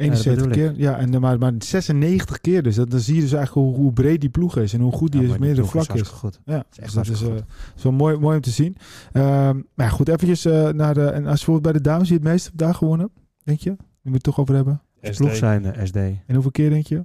[0.00, 0.80] 71 bedoel keer.
[0.80, 2.62] Ja, en, dan maar, maar 96 keer.
[2.62, 4.72] Dus dat, dan zie je dus eigenlijk hoe, hoe breed die ploeg is.
[4.72, 6.08] En hoe goed die ja, is, die meerdere vlak is.
[6.08, 6.40] goed.
[6.44, 7.34] Ja, is dus echt dat is, eh,
[7.76, 8.76] is wel mooi, mooi om te zien.
[9.12, 11.04] Ehm, maar ja, goed, eventjes eh, naar de...
[11.04, 13.10] En als je bijvoorbeeld bij de dames, wie het meest daar gewonnen?
[13.42, 13.70] Denk je?
[13.70, 14.82] Die we het toch over hebben.
[15.02, 15.16] SD.
[15.16, 15.96] ploeg zijn de SD.
[15.96, 17.04] En hoeveel keer denk je?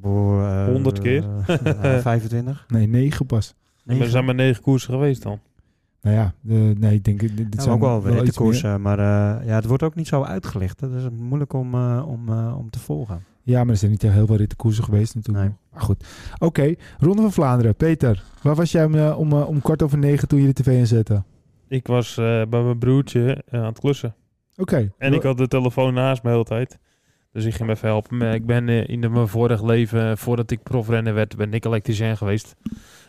[0.00, 1.24] Boor, eh, 100 keer.
[1.46, 2.64] eh, 25.
[2.68, 3.54] Nee, negen pas.
[3.84, 5.38] Maar er zijn maar negen koersen geweest dan.
[6.02, 7.20] Nou ja, de, nee, ik denk...
[7.20, 8.12] Dit, dit Ja, zijn ook wel meer.
[8.12, 10.78] rittenkoersen, maar eh, ja, het wordt ook niet zo uitgelicht.
[10.80, 13.24] Dat is moeilijk om, eh, om, eh, om te volgen.
[13.42, 15.44] Ja, maar er zijn niet heel veel rittenkoersen geweest natuurlijk.
[15.46, 15.54] Nee.
[15.72, 16.04] Maar goed.
[16.38, 17.74] Oké, Ronde van Vlaanderen.
[17.74, 21.22] Peter, waar was jij om, om, om kwart over negen toen je de tv inzette?
[21.68, 24.14] Ik was eh, bij mijn broertje aan het klussen.
[24.56, 24.92] Oké.
[24.98, 26.78] En ik had de telefoon naast me de hele tijd.
[27.32, 28.22] Dus ik ging me even helpen.
[28.34, 32.56] Ik ben eh, in mijn vorig leven, voordat ik profrenner werd, ben ik elektricien geweest.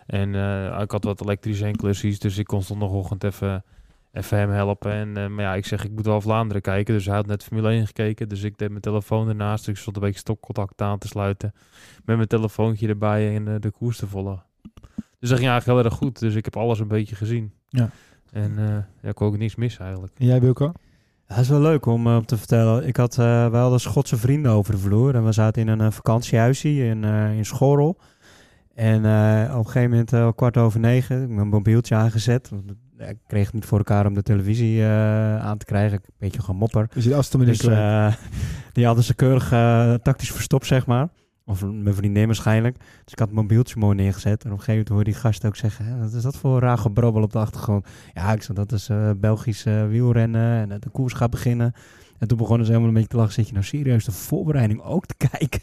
[0.06, 3.64] En eh, ik had wat elektricien klussies, dus ik kon zondagochtend even,
[4.12, 4.92] even hem helpen.
[4.92, 6.94] En, eh, maar ja, ik zeg, ik moet wel Vlaanderen kijken.
[6.94, 8.30] Dus hij had net Formule 1 gekeken.
[8.30, 9.68] Dus ik deed mijn telefoon ernaast.
[9.68, 11.54] Ik stond een beetje stopcontact aan te sluiten.
[12.06, 14.44] Met mijn telefoontje erbij en eh, de koers te volgen.
[15.20, 16.20] Dus dat ging eigenlijk heel erg goed.
[16.20, 17.54] Dus ik heb alles een beetje gezien.
[17.70, 17.90] Ja.
[18.32, 20.14] En eh, ja, ik kon ook niks missen eigenlijk.
[20.18, 20.72] En jij, Wilco?
[21.32, 22.88] Dat is wel leuk om eh, te vertellen.
[22.88, 25.16] Ik had uh, wel de Schotse vrienden over de vloer.
[25.16, 27.98] En we zaten in een uh, vakantiehuisje in, uh, in Schorrel.
[28.76, 28.98] En
[29.52, 32.52] op een gegeven moment, uh, kwart over negen, ik mijn mobieltje aangezet.
[32.98, 35.98] Ik kreeg het niet voor elkaar om de televisie aan te krijgen.
[35.98, 36.88] Een beetje gemopper.
[36.94, 37.04] Dus
[37.46, 38.14] dus, uh,
[38.72, 39.50] die hadden ze keurig
[40.02, 41.10] tactisch verstopt, zeg maar.
[41.52, 42.78] Of mijn vriendin waarschijnlijk.
[42.78, 44.44] Dus ik had mijn mobieltje mooi neergezet.
[44.44, 46.00] En op een gegeven moment hoorde die gast ook zeggen...
[46.00, 47.88] wat is dat voor raar gebrabbel op de achtergrond?
[48.14, 51.74] Ja, ik zei, dat is uh, Belgisch uh, wielrennen en de koers gaat beginnen.
[52.18, 53.34] En toen begonnen ze helemaal een beetje te lachen.
[53.34, 55.62] Zit je nou serieus de voorbereiding ook te kijken?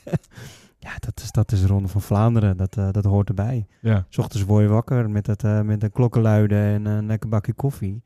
[0.79, 2.57] ja, dat is, dat is de Ronde van Vlaanderen.
[2.57, 3.67] Dat, dat hoort erbij.
[3.81, 4.07] Ja.
[4.09, 8.03] S ochtends word je wakker met, het, met een klokkenluiden en een lekker bakje koffie.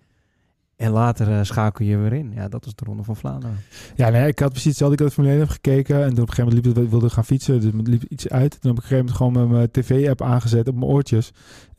[0.76, 2.32] En later uh, schakel je weer in.
[2.35, 3.56] Ja, dat is de Ronde van Vlaanderen.
[3.96, 4.96] Ja, nee, ik had precies hetzelfde.
[4.96, 7.24] Ik had Formule 1 gekeken en toen op een gegeven moment liep het, wilde gaan
[7.24, 7.61] fietsen.
[7.61, 8.61] Dus liep iets uit.
[8.61, 11.32] Toen heb ik op een gegeven moment gewoon mijn tv-app aangezet op mijn oortjes.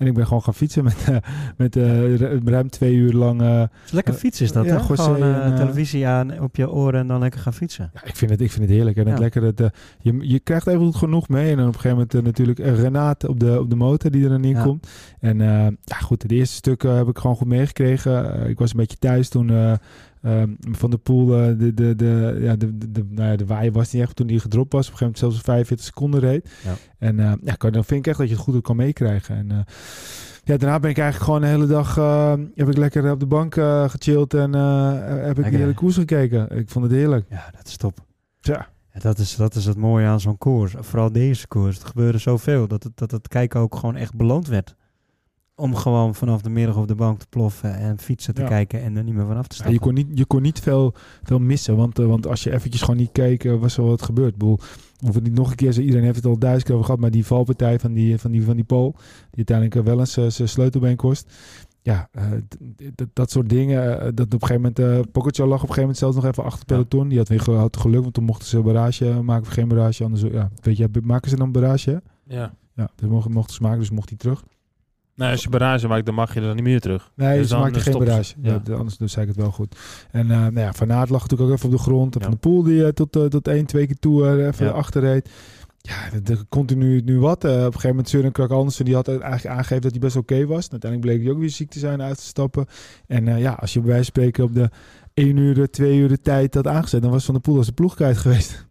[0.03, 1.17] En ik ben gewoon gaan fietsen met, uh,
[1.57, 3.41] met uh, ruim twee uur lang...
[3.41, 4.79] Uh, lekker fietsen is dat, ja, hè?
[4.79, 7.91] Gewoon en, televisie aan op je oren en dan lekker gaan fietsen.
[7.93, 8.97] Ja, ik vind het, ik vind het heerlijk.
[8.97, 9.19] En het Ja.
[9.19, 11.51] lekker, het, je, je krijgt even goed genoeg mee.
[11.51, 14.29] En dan op een gegeven moment natuurlijk Renate op de, op de motor die er
[14.29, 14.87] dan in komt.
[15.19, 15.37] En
[15.83, 18.49] ja, goed, het eerste stuk heb ik gewoon goed meegekregen.
[18.49, 19.79] Ik was een beetje thuis toen
[20.25, 23.45] um, Van der Poel uh, de, de, de, ja, de, de, de, nou ja, de
[23.45, 24.87] waaier was niet echt toen hij gedropt was.
[24.87, 26.49] Op een gegeven moment zelfs 45 seconden reed.
[26.63, 26.73] Ja.
[26.97, 29.35] En uh, ja, dan vind ik echt dat je het goed kan meekrijgen.
[29.35, 29.57] En uh,
[30.43, 31.95] ja, daarna ben ik eigenlijk gewoon de hele dag
[32.55, 33.53] heb ik lekker op de bank
[33.91, 34.53] gechilled en
[35.23, 36.49] heb ik de hele koers gekeken.
[36.49, 37.25] Ik vond het heerlijk.
[37.29, 38.05] Ja, dat is top.
[38.39, 38.71] Ja.
[38.93, 40.73] Ja, dat, is, dat is het mooie aan zo'n koers.
[40.79, 41.79] Vooral deze koers.
[41.79, 44.75] Er gebeurde zoveel dat het, dat het kijken ook gewoon echt beloond werd.
[45.63, 48.47] Om gewoon vanaf de middag op de bank te ploffen en fietsen te Ja.
[48.47, 49.73] kijken en er niet meer vanaf te Ja, stappen.
[49.73, 52.81] je, kon niet, je kon niet veel, veel missen, want, eh, want als je eventjes
[52.81, 54.31] gewoon niet keek, eh, was er wat gebeurd.
[54.33, 54.65] Ik bedoel, we
[54.99, 57.01] hoeven het niet nog een keer, zo, iedereen heeft het al duizend keer over gehad,
[57.01, 58.91] maar die valpartij van die, van die, van die Pool,
[59.29, 61.33] die uiteindelijk wel eens eh, zijn sleutelbeen kost.
[61.81, 62.31] Ja, eh,
[63.13, 64.15] dat soort dingen.
[64.15, 66.43] dat op een gegeven moment, eh Pogacar lag op een gegeven moment zelfs nog even
[66.43, 67.07] achter peloton.
[67.07, 70.03] Die had weer had geluk, want toen mochten ze een barrage maken of geen barrage.
[70.03, 71.89] Anders, ja, weet je, maken ze dan barrage?
[71.89, 72.35] hè?
[72.35, 72.53] Ja.
[72.75, 74.43] Ja, dus mochten, mochten ze maken, dus mocht hij terug.
[75.15, 77.11] Nou, als je barrage maakt, dan mag je er dan niet meer terug.
[77.15, 78.23] Nee, Dus ze dan, maakte eh, geen barrage.
[78.23, 78.35] ze.
[78.41, 78.61] Ja.
[78.65, 78.73] Ja.
[78.75, 79.75] anders dus zei ik het wel goed.
[80.11, 82.13] En eh nou ja, Van Aert lag natuurlijk ook even op de grond.
[82.15, 82.25] En Ja.
[82.25, 84.71] Van de Poel die eh, tot, eh, tot één, twee keer toe eh, even Ja.
[84.71, 85.29] achterreed.
[85.81, 87.43] Ja, de, continu nu wat.
[87.43, 90.15] Eh, op een gegeven moment Søren Krak Andersen, die had eigenlijk aangegeven dat hij best
[90.15, 90.69] oké was.
[90.71, 92.65] Uiteindelijk bleek hij ook weer ziek te zijn uit te stappen.
[93.07, 94.69] En eh, ja, als je bij wijze van spreken op de
[95.13, 97.71] 1 uur, 2 uur de tijd had aangezet, dan was Van de Poel als de
[97.73, 98.67] ploeg kwijt geweest.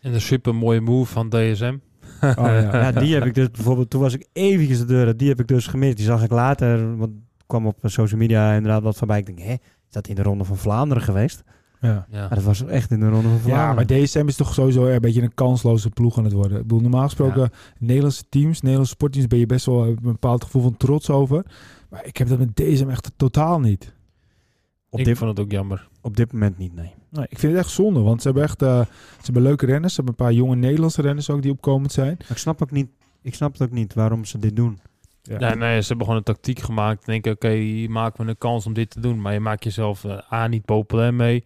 [0.00, 1.76] En een super mooie move van DSM.
[2.20, 2.60] Oh, ja.
[2.82, 5.48] Ja, die heb ik dus bijvoorbeeld, toen was ik eventjes de deur, die heb ik
[5.48, 5.96] dus gemist.
[5.96, 9.18] Die zag ik later, want ik kwam op social media inderdaad wat voorbij.
[9.18, 9.58] Ik denk, hè, is
[9.90, 11.42] dat in de Ronde van Vlaanderen geweest?
[11.80, 12.06] ja.
[12.10, 12.20] Ja.
[12.20, 13.74] Maar dat was echt in de Ronde van Ja, Vlaanderen.
[13.74, 16.56] maar DSM is toch sowieso een beetje een kansloze ploeg aan het worden.
[16.56, 20.62] Ik bedoel, normaal gesproken, Nederlandse teams, Nederlandse sportteams, ben je best wel een bepaald gevoel
[20.62, 21.44] van trots over.
[21.90, 23.94] Maar ik heb dat met DSM echt totaal niet.
[24.96, 25.88] Op, ik dit, vond het ook jammer.
[26.02, 26.94] op dit moment niet, nee.
[27.10, 29.94] Nee, ik vind het echt zonde, want ze hebben echt eh, ze hebben leuke renners.
[29.94, 32.14] Ze hebben een paar jonge Nederlandse renners ook die opkomend zijn.
[32.18, 32.88] Maar ik snap ook niet,
[33.22, 34.78] ik snap het ook niet waarom ze dit doen.
[35.22, 35.54] Ja.
[35.54, 37.06] nee, ze hebben gewoon een tactiek gemaakt.
[37.06, 39.20] Denken, oké, hier maken we een kans om dit te doen.
[39.20, 41.44] Maar je maakt jezelf eh, A, niet populair mee.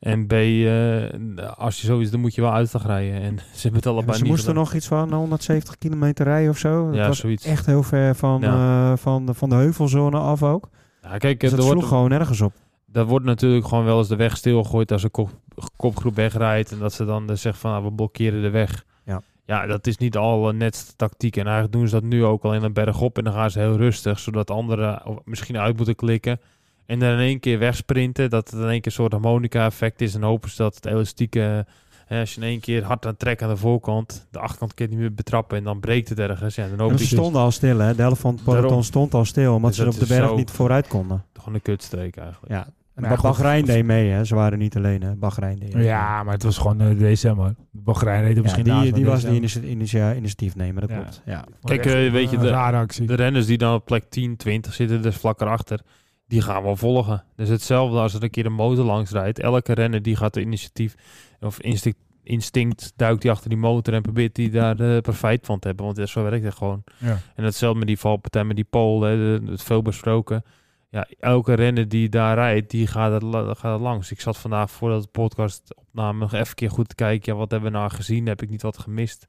[0.00, 3.20] En B, eh, als je zoiets, dan moet je wel uit gaan rijden.
[3.20, 4.62] En ze hebben het Ja, allebei maar ze niet moesten gedaan.
[4.64, 6.86] nog iets van 170 kilometer rijden of zo.
[6.86, 7.44] Dat Ja, was zoiets.
[7.44, 10.68] echt heel ver van, eh, van, de, van de heuvelzone af ook.
[11.02, 12.52] Ja, kijk, Dus er wordt, sloeg gewoon nergens op.
[12.86, 15.30] daar wordt natuurlijk gewoon wel eens de weg stilgegooid als een kop,
[15.76, 16.72] kopgroep wegrijdt.
[16.72, 18.84] En dat ze dan dus zeggen van, nou, we blokkeren de weg.
[19.04, 19.22] Ja.
[19.44, 21.36] Ja, dat is niet al net tactiek.
[21.36, 23.18] En eigenlijk doen ze dat nu ook al in een berg op.
[23.18, 26.40] En dan gaan ze heel rustig, zodat anderen misschien uit moeten klikken.
[26.86, 28.30] En dan in één keer wegsprinten.
[28.30, 30.14] Dat het in één keer een soort harmonica-effect is.
[30.14, 31.66] En hopen ze dat het elastieke...
[32.08, 34.26] als je in één keer hard aan trekt aan de voorkant...
[34.30, 36.54] de achterkant je niet meer betrappen en dan breekt het ergens.
[36.54, 37.94] Ja, dan En ze stonden al stil, hè.
[37.94, 40.50] De helft van het peloton stond al stil, omdat Dus ze op de berg niet
[40.50, 41.24] vooruit konden.
[41.38, 42.52] gewoon een kutstreek eigenlijk.
[42.52, 42.66] Ja.
[42.94, 43.66] En Maar Bahrein goed.
[43.66, 44.24] deed mee, hè.
[44.24, 45.14] Ze waren niet alleen, hè.
[45.14, 45.84] Bahrein deed mee.
[45.84, 47.54] Ja, maar het was gewoon uh, DSM hoor.
[47.70, 50.96] Bahrein er Ja, misschien die, naast, die was DSM die initia- initia- initiatiefnemer, dat Ja.
[50.96, 51.22] klopt.
[51.26, 51.44] Ja.
[51.64, 53.06] Kijk, eh, weet je, een de- rare actie.
[53.06, 55.80] De renners die dan op plek 10, 20 zitten, dus vlak erachter,
[56.26, 57.24] die gaan wel volgen.
[57.36, 59.38] Dus hetzelfde als er een keer een motor langs rijdt.
[59.40, 60.94] Elke renner die gaat de initiatief
[61.40, 65.58] of instinct, instinct duikt die achter die motor en probeert die daar de profijt van
[65.58, 65.86] te hebben.
[65.86, 66.84] Want zo werkt het gewoon.
[66.98, 67.18] Ja.
[67.34, 70.42] En hetzelfde met die valpartij, met die pole, hè, de- het veel besproken.
[70.90, 74.10] Ja, elke renner die daar rijdt, die gaat er, gaat er langs.
[74.10, 77.32] Ik zat vandaag voordat de podcast opname nog even keer goed te kijken.
[77.32, 78.26] Ja, wat hebben we nou gezien?
[78.26, 79.28] Heb ik niet wat gemist?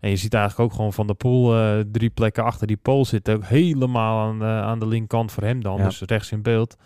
[0.00, 3.04] En je ziet eigenlijk ook gewoon van de pool eh, drie plekken achter die pool
[3.04, 3.34] zitten.
[3.34, 5.76] Ook helemaal aan de, aan de linkerkant voor hem dan.
[5.76, 5.84] Ja.
[5.84, 6.76] Dus rechts in beeld.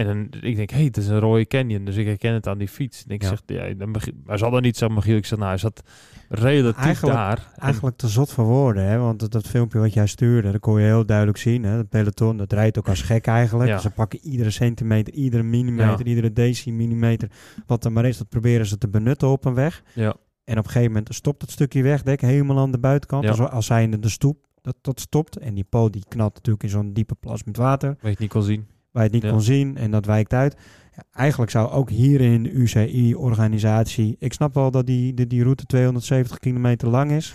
[0.00, 1.84] En dan, ik denk, hé, hey, het is een rode Canyon.
[1.84, 3.04] Dus ik herken het aan die fiets.
[3.08, 3.28] En ik Ja.
[3.28, 5.16] zeg, ja, dan begin- hij zal er niet zo Michiel.
[5.16, 5.82] Ik zeg, nou, hij zat
[6.28, 7.50] relatief Eigenlijk- daar.
[7.56, 8.98] En- Eigenlijk te zot voor woorden, hè.
[8.98, 11.76] Want dat, dat filmpje wat jij stuurde, dat kon je heel duidelijk zien, hè.
[11.76, 13.68] Het peloton, dat rijdt ook als gek eigenlijk.
[13.70, 13.78] Ja.
[13.78, 16.04] Ze pakken iedere centimeter, iedere millimeter, Ja.
[16.04, 17.30] iedere decimillimeter.
[17.66, 19.82] Wat er maar is, dat proberen ze te benutten op een weg.
[19.94, 20.14] ja.
[20.44, 23.28] En op een gegeven moment stopt het stukje wegdek helemaal aan de buitenkant.
[23.28, 25.36] Als, als zijnde de stoep, dat, dat stopt.
[25.36, 27.96] En die poot die knalt natuurlijk in zo'n diepe plas met water.
[28.00, 28.66] Weet je niet kon zien.
[28.92, 29.30] Waar je het niet Ja.
[29.30, 30.56] kon zien en dat wijkt uit.
[30.96, 34.16] Ja, eigenlijk zou ook hier in de UCI-organisatie...
[34.18, 37.34] Ik snap wel dat die, die, die route 270 kilometer lang is.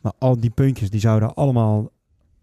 [0.00, 1.90] Maar al die puntjes die zouden allemaal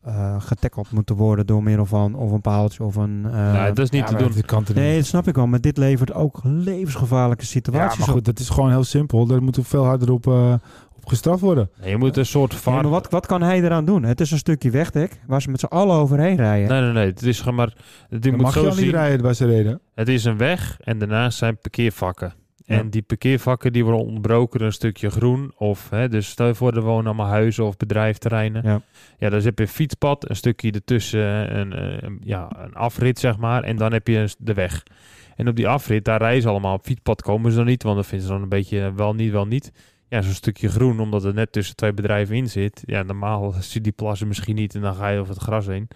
[0.02, 1.46] eh getackeld moeten worden...
[1.46, 3.26] door middel van of een paaltje of een...
[3.26, 4.42] eh, ja, dat is niet Ja, te doen.
[4.46, 4.96] kan Nee, niet?
[4.98, 5.48] dat snap ik wel.
[5.48, 8.24] Maar dit levert ook levensgevaarlijke Ja, situaties op.
[8.26, 9.26] dat is gewoon heel simpel.
[9.26, 10.54] Daar moet er veel harder op, eh,
[10.89, 11.70] op gestraft worden.
[11.82, 12.82] Nee, je moet een soort Ja, vaart...
[12.82, 14.04] maar wat, wat kan hij eraan doen?
[14.04, 16.70] Het is een stukje wegdek waar ze met z'n allen overheen rijden.
[16.70, 17.06] Nee, nee, nee.
[17.06, 17.74] Het is gewoon maar...
[18.10, 19.82] Je Dan moet mag je zo al niet rijden waar ze reden.
[19.96, 22.34] Het is een weg en daarnaast zijn parkeervakken.
[22.70, 22.78] Ja.
[22.78, 25.52] En die parkeervakken die worden onderbroken door een stukje groen.
[25.58, 28.62] Of, hè, dus stel je voor, er wonen allemaal huizen of bedrijfterreinen.
[28.64, 28.82] Ja.
[29.18, 33.20] Ja, dan heb je een fietspad, een stukje ertussen, een, eh, een, ja, een afrit
[33.20, 33.64] zeg maar.
[33.64, 34.84] En dan heb je de weg.
[35.36, 36.74] En op die afrit, daar rijden ze allemaal.
[36.74, 39.14] Op fietspad komen ze dan niet, want dat vinden ze dan een beetje eh, wel
[39.14, 39.72] niet, wel niet.
[40.10, 42.84] Ja, zo'n stukje groen, omdat het net tussen twee bedrijven in zit.
[42.86, 45.66] Ja, normaal zie je die plassen misschien niet en dan ga je over het gras
[45.66, 45.88] heen.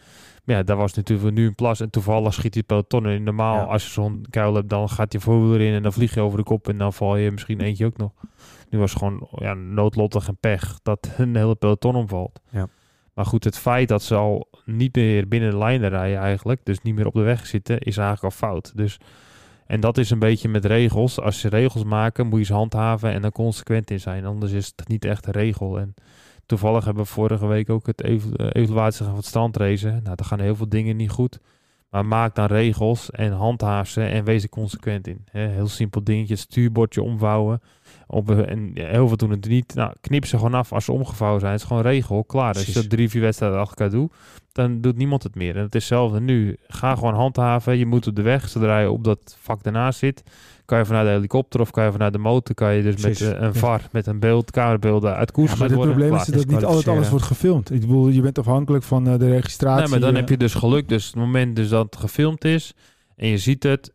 [0.44, 3.24] Maar ja, daar was natuurlijk nu een plas en toevallig schiet die peloton in.
[3.24, 3.64] Normaal, Ja.
[3.64, 6.38] als je zo'n kuil hebt, dan gaat je voorwiel erin en dan vlieg je over
[6.38, 8.12] de kop en dan val je misschien eentje ook nog.
[8.70, 12.40] Nu was het gewoon ja, noodlottig en pech dat een hele peloton omvalt.
[12.50, 12.68] Ja.
[13.14, 16.82] Maar goed, het feit dat ze al niet meer binnen de lijnen rijden eigenlijk, dus
[16.82, 18.72] niet meer op de weg zitten, is eigenlijk al fout.
[18.76, 18.98] Dus,
[19.68, 21.20] en dat is een beetje met regels.
[21.20, 24.26] Als je regels maken, moet je ze handhaven en er consequent in zijn.
[24.26, 25.80] Anders is het niet echt een regel.
[25.80, 25.96] En
[26.46, 28.20] Toevallig hebben we vorige week ook het eh,
[28.52, 29.92] evaluatie van het standracen.
[30.04, 31.40] Nou, daar gaan heel veel dingen niet goed.
[31.90, 35.26] Maar maak dan regels en handhaaf ze en wees er consequent in.
[35.32, 37.62] Heel simpel dingetje, stuurbordje omvouwen.
[38.14, 39.76] Op, eh, en ja, heel veel doen het niet.
[39.76, 41.52] Nou, knip ze gewoon af als ze omgevouwen zijn.
[41.52, 42.54] Het is gewoon regel, klaar.
[42.54, 44.12] Als je dat drie, vier wedstrijden achter elkaar doet,
[44.52, 45.56] dan doet niemand het meer.
[45.56, 46.58] En het is hetzelfde nu.
[46.68, 47.78] Ga gewoon handhaven.
[47.78, 50.24] Je moet op de weg, zodra je op dat vak daarnaast zit,
[50.66, 53.20] kan je vanuit de helikopter of kan je vanuit de motor, kan je dus Precies.
[53.28, 53.60] met eh, een Ja.
[53.60, 56.88] VAR, met een beeld, camerabeelden uit koers Ja, maar het probleem is dat niet altijd
[56.88, 57.72] alles wordt gefilmd.
[57.72, 59.82] Ik bedoel, je bent afhankelijk van eh, de registratie.
[59.82, 60.90] Nee, maar dan heb je dus geluk.
[60.90, 62.74] Dus het moment dus dat het gefilmd is
[63.16, 63.94] en je ziet het,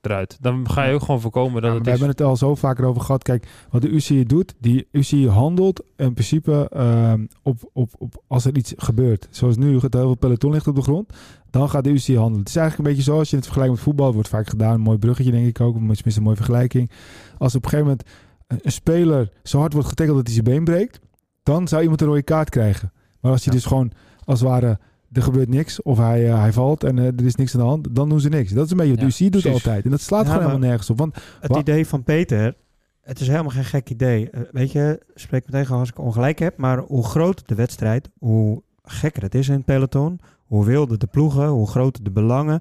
[0.00, 0.36] eruit.
[0.40, 1.98] Dan ga je ook gewoon voorkomen dat het we is.
[1.98, 3.22] hebben het al zo vaker over gehad.
[3.22, 8.44] Kijk, wat de UCI doet, die UCI handelt in principe ehm, op, op, op als
[8.44, 9.28] er iets gebeurt.
[9.30, 11.12] Zoals nu, het heel veel peloton ligt op de grond.
[11.50, 12.38] Dan gaat de UCI handelen.
[12.40, 14.04] Het is eigenlijk een beetje zoals je het vergelijkt met voetbal.
[14.06, 14.74] Het wordt vaak gedaan.
[14.74, 15.74] Een mooi bruggetje, denk ik ook.
[15.74, 16.90] Tenminste, een mooie vergelijking.
[17.38, 18.08] Als op een gegeven moment
[18.46, 21.00] een, speler zo hard wordt getekeld dat hij zijn been breekt,
[21.42, 22.92] dan zou iemand een rode kaart krijgen.
[23.20, 23.58] Maar als hij Ja.
[23.60, 23.92] dus gewoon,
[24.24, 24.78] als het ware,
[25.14, 27.66] er gebeurt niks, of hij, eh, hij valt en eh, er is niks aan de
[27.66, 28.50] hand, dan doen ze niks.
[28.50, 29.84] Dat is een beetje wat Ja, doet altijd.
[29.84, 30.98] En dat slaat Ja, gewoon helemaal nergens op.
[30.98, 32.54] Want Het idee van Peter,
[33.02, 34.30] het is helemaal geen gek idee.
[34.30, 38.10] Eh, weet je, spreek me tegen als ik ongelijk heb, maar hoe groter de wedstrijd,
[38.18, 42.60] hoe gekker het is in het peloton, hoe wilder de ploegen, hoe groter de belangen.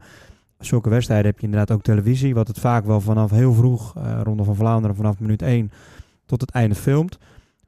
[0.60, 4.44] Zulke wedstrijden heb je inderdaad ook televisie, wat het vaak wel vanaf heel vroeg, Ronde
[4.44, 5.72] van Vlaanderen, vanaf minuut 1
[6.26, 7.18] tot het einde filmt.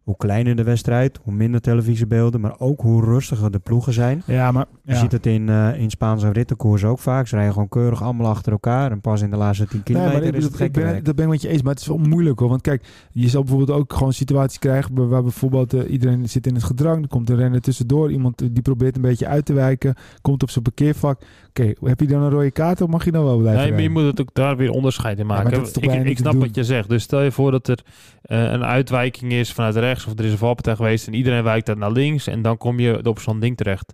[0.06, 4.22] Hoe kleiner de wedstrijd, hoe minder televisiebeelden, maar ook hoe rustiger de ploegen zijn.
[4.26, 7.28] Ja, maar Je ziet het in, eh, in Spaanse rittenkoers ook vaak.
[7.28, 8.92] Ze rijden gewoon keurig allemaal achter elkaar.
[8.92, 11.16] En pas in de laatste 10 Nee, kilometer maar ik, is het gekke ben, dat
[11.16, 12.50] ben ik met je eens, maar het is wel moeilijk hoor.
[12.50, 16.48] Want kijk, je zal bijvoorbeeld ook gewoon situaties krijgen waar- waar bijvoorbeeld eh, iedereen zit
[16.48, 17.02] in het gedrang.
[17.02, 20.44] Er komt een renner tussendoor, iemand eh, die probeert een beetje uit te wijken, komt
[20.44, 21.22] op zijn parkeervak.
[21.50, 23.82] Oké, heb je dan een rode kaart of mag je dan wel blijven Nee, maar
[23.82, 25.62] je moet het ook daar weer onderscheid in maken.
[26.06, 26.90] ik, snap wat je zegt.
[26.90, 27.80] Dus stel je voor dat er
[28.22, 31.66] eh, een uitwijking is vanuit rechts of er is een valpartij geweest en iedereen wijkt
[31.66, 33.94] daar naar links en dan kom je op zo'n ding terecht.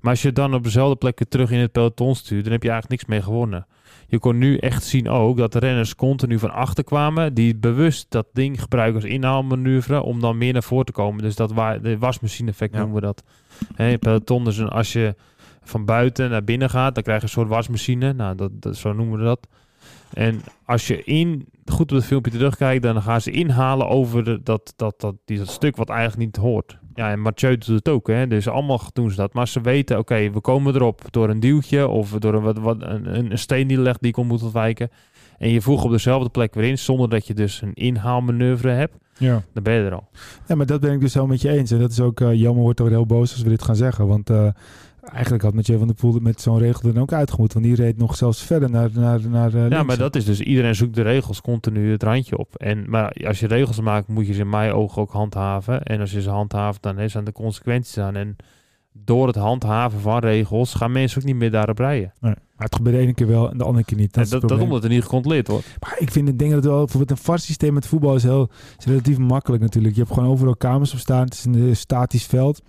[0.00, 2.62] Maar als je dan op dezelfde plek weer terug in het peloton stuurt, dan heb
[2.62, 3.66] je eigenlijk niks mee gewonnen.
[4.06, 8.06] Je kon nu echt zien ook dat de renners continu van achter kwamen, die bewust
[8.08, 11.22] dat ding gebruiken als inhaalmanoeuvre om dan meer naar voren te komen.
[11.22, 12.78] Dus dat wa de wasmachine effect Ja.
[12.80, 13.22] noemen we dat.
[13.76, 15.14] In peloton, dus een- als je
[15.64, 18.12] van buiten naar binnen gaat, dan krijg je een soort wasmachine.
[18.12, 19.46] Nou, dat, dat, zo noemen we dat.
[20.14, 24.40] En als je in, goed op het filmpje terugkijkt, dan gaan ze inhalen over de,
[24.42, 26.78] dat, dat, dat, die, dat stuk wat eigenlijk niet hoort.
[26.94, 28.26] Ja, en Mathieu doet het ook, hè.
[28.26, 29.32] Dus allemaal doen ze dat.
[29.32, 32.82] Maar ze weten, oké, we komen erop door een duwtje of door een, wat, wat,
[32.82, 34.90] een, een steen die legt die ik om moet ontwijken.
[35.38, 38.96] En je voegt op dezelfde plek weer in, zonder dat je dus een inhaalmanoeuvre hebt.
[39.18, 39.42] Ja.
[39.52, 40.08] Dan ben je er al.
[40.46, 41.70] ja, maar dat ben ik dus wel met je eens.
[41.70, 44.06] En dat is ook, eh jammer wordt ook heel boos als we dit gaan zeggen.
[44.06, 44.46] Want eh,
[45.02, 47.52] eigenlijk had Mathieu van der Poel met zo'n regel er dan ook uitgemoet.
[47.52, 49.84] Want die reed nog zelfs verder naar, naar, naar eh, Ja, links.
[49.84, 52.54] maar dat is dus, iedereen zoekt de regels continu het randje op.
[52.54, 55.82] En, maar als je regels maakt, moet je ze in mijn ogen ook handhaven.
[55.82, 58.16] En als je ze handhaaft, dan is aan de consequenties aan.
[58.16, 58.36] En
[58.92, 62.12] door het handhaven van regels gaan mensen ook niet meer daarop rijden.
[62.20, 64.14] Nee, maar het gebeurt de ene keer wel en de andere keer niet.
[64.14, 65.66] Dat, het dat, omdat er niet gecontroleerd wordt.
[65.80, 68.84] Maar ik vind het ding dat wel, bijvoorbeeld een VAR-systeem met voetbal is, heel, is
[68.84, 69.94] relatief makkelijk natuurlijk.
[69.94, 71.24] Je hebt gewoon overal kamers op staan.
[71.24, 72.62] Het is een eh, statisch veld.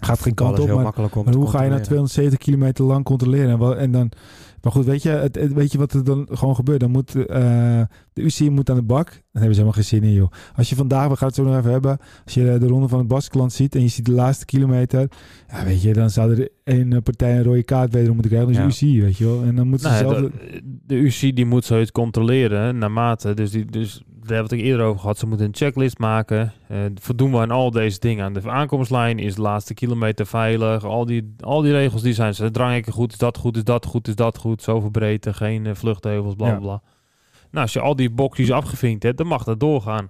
[0.00, 1.82] Gaat geen kant op, maar, hoe ga je controleren.
[1.82, 3.50] 270 kilometer lang controleren?
[3.50, 4.10] En, wel, en dan,
[4.62, 6.80] maar goed, weet je, het, het- weet je wat er dan gewoon gebeurt?
[6.80, 7.80] Dan moet eh,
[8.12, 9.06] de UCI moet aan de bak.
[9.08, 10.30] Dan hebben ze helemaal geen zin in, joh.
[10.56, 11.98] Als je vandaag, we gaan het zo nog even hebben.
[12.24, 15.08] Als je de ronde van het Baskeland ziet en je ziet de laatste kilometer.
[15.48, 18.54] Ja, weet je, dan zou er één eh, partij een rode kaart wederom moeten krijgen.
[18.54, 18.64] Ja.
[18.66, 19.42] UCI, weet je wel.
[19.42, 20.30] En dan moeten ze Nou, zelf...
[20.30, 23.34] de, de UC die moet zoiets controleren naarmate.
[23.34, 25.18] Dus, die, dus daar hebben we het eerder over gehad.
[25.18, 26.52] Ze moeten een checklist maken.
[26.68, 28.24] Eh voldoen we aan al deze dingen.
[28.24, 30.84] Aan de aankomstlijn is de laatste kilometer veilig.
[30.84, 32.34] Al die, al die regels die zijn.
[32.34, 34.57] Ze dranghekken goed, is dat goed, is dat goed, is dat goed.
[34.62, 36.82] Zoveel breedte, geen eh, vluchtheuvels, bla bla.
[37.50, 40.08] Nou, als je al die boxjes afgevinkt hebt, dan mag dat doorgaan.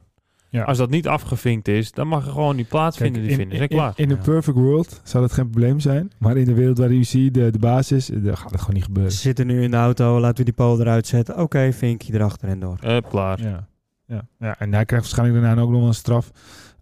[0.50, 0.62] Ja.
[0.64, 3.60] Als dat niet afgevinkt is, dan mag er gewoon niet plaatsvinden, die finish.
[3.60, 3.92] En klaar.
[3.96, 6.12] in, in een perfect world zou dat geen probleem zijn.
[6.18, 8.60] Maar in de wereld waar de UCI de, de baas is, eh, dan gaat het
[8.60, 9.12] gewoon niet gebeuren.
[9.12, 11.38] Ze zitten nu in de auto, laten we die pool eruit zetten.
[11.38, 12.76] Oké, vinkje erachter en door.
[12.80, 13.42] Eh, klaar.
[13.42, 13.66] Ja.
[14.06, 14.26] Ja.
[14.38, 16.30] ja, en hij krijgt waarschijnlijk daarna ook nog wel een straf.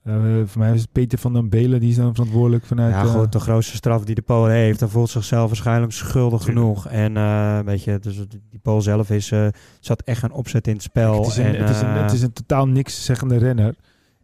[0.06, 0.14] Eh,
[0.44, 2.92] voor mij is het Peter van den Belen, die is dan verantwoordelijk vanuit...
[2.94, 6.44] Ja, eh, goed, de grootste straf die de Pool heeft, dan voelt zichzelf waarschijnlijk schuldig
[6.44, 6.86] genoeg.
[6.88, 8.16] En eh, weet je, dus
[8.50, 9.32] die Pool zelf is,
[9.80, 11.18] zat echt een opzet in het spel.
[11.18, 13.74] het, is een, en, het, is een, het is een totaal niks zeggende renner.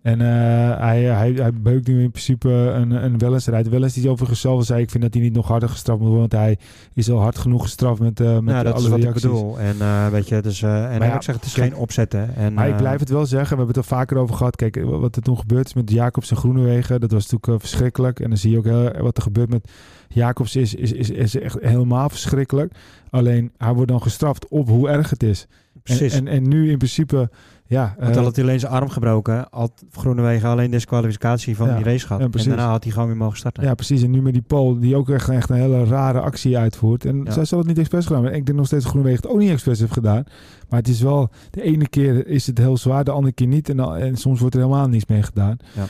[0.02, 3.68] En eh, hij, hij, hij beukt nu in principe een, een Wellens eruit.
[3.68, 6.28] Wellens die overigens zelf zei, ik vind dat hij niet nog harder gestraft moet worden.
[6.30, 6.58] Want hij
[6.94, 9.24] is al hard genoeg gestraft met, eh met nou, dat alle is wat reacties.
[9.24, 9.58] ik bedoel.
[9.58, 12.34] En eh, weet je, dus, en ja, ik zeg, het is geen opzetten.
[12.36, 14.56] En, Maar ik blijf het wel zeggen, we hebben het er vaker over gehad.
[14.56, 18.20] Kijk, wat er toen gebeurd is met Jacobs en Groenewegen, dat was natuurlijk verschrikkelijk.
[18.20, 19.70] En dan zie je ook heel, wat er gebeurt met
[20.08, 22.74] Jacobs is, is, is, is echt helemaal verschrikkelijk.
[23.10, 25.46] Alleen, hij wordt dan gestraft op hoe erg het is.
[25.74, 26.14] En, precies.
[26.14, 27.30] en, en nu in principe,
[27.72, 29.46] Ja, Want eh, dan had hij alleen zijn arm gebroken.
[29.50, 32.22] Had Groenewegen alleen disqualificatie van Ja, die race gehad.
[32.32, 33.62] ja, en daarna had hij gewoon weer mogen starten.
[33.62, 34.02] Ja, precies.
[34.02, 37.04] En nu met die Paul, die ook echt, echt een hele rare actie uitvoert.
[37.04, 38.40] En zij zal het niet expres gedaan hebben.
[38.40, 40.24] Ik denk nog steeds dat Groenewegen het ook niet expres heeft gedaan.
[40.68, 43.68] Maar het is wel, de ene keer is het heel zwaar, de andere keer niet.
[43.68, 45.56] En soms wordt er helemaal niets mee gedaan.
[45.74, 45.84] Ja.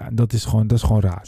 [0.00, 1.22] Ja, dat is gewoon, dat is gewoon raar.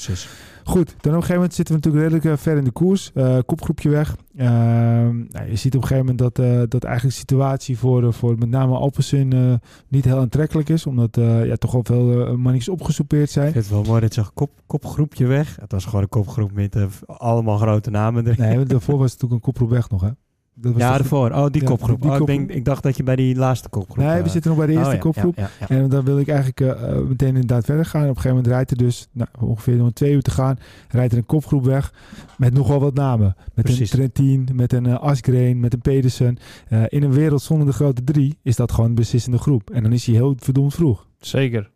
[0.65, 3.11] Goed, dan op een gegeven moment zitten we natuurlijk redelijk eh, ver in de koers.
[3.15, 4.17] Eh, kopgroepje weg.
[4.37, 8.13] Ehm, nou, je ziet op een gegeven moment dat, eh, dat eigenlijk de situatie voor,
[8.13, 10.87] voor met name Alpecin niet heel aantrekkelijk is.
[10.87, 13.47] Omdat ja, toch al veel uh, mannetjes opgesoupeerd zijn.
[13.47, 15.57] Ik vind het wel mooi dat je zegt kop, kopgroepje weg.
[15.61, 16.77] Het was gewoon een kopgroep met
[17.07, 18.57] allemaal grote namen erin.
[18.57, 20.11] Nee, daarvoor was het natuurlijk een kopgroep weg nog, hè?
[20.59, 21.31] Dat was ja, daarvoor.
[21.31, 22.03] Oh, die Ja, kopgroep.
[22.03, 23.97] die Oh, ik, denk, ik dacht dat je bij die laatste kopgroep...
[24.05, 25.37] Nee, we eh, zitten nog bij de eerste oh, ja, kopgroep.
[25.37, 25.77] Ja, ja, ja.
[25.77, 28.03] En dan wil ik eigenlijk eh, eh, meteen inderdaad verder gaan.
[28.03, 30.59] Op een gegeven moment rijdt er dus nou, ongeveer nog twee uur te gaan.
[30.89, 31.93] Rijdt er een kopgroep weg
[32.37, 33.37] met nogal wat namen.
[33.55, 33.93] Met Precies.
[33.93, 36.39] een Trentin, met een uh, Asgreen, met een Pedersen.
[36.69, 39.71] Eh, in een wereld zonder de grote drie is dat gewoon een beslissende groep.
[39.71, 41.07] En dan is hij heel verdomd vroeg.
[41.19, 41.71] Zeker.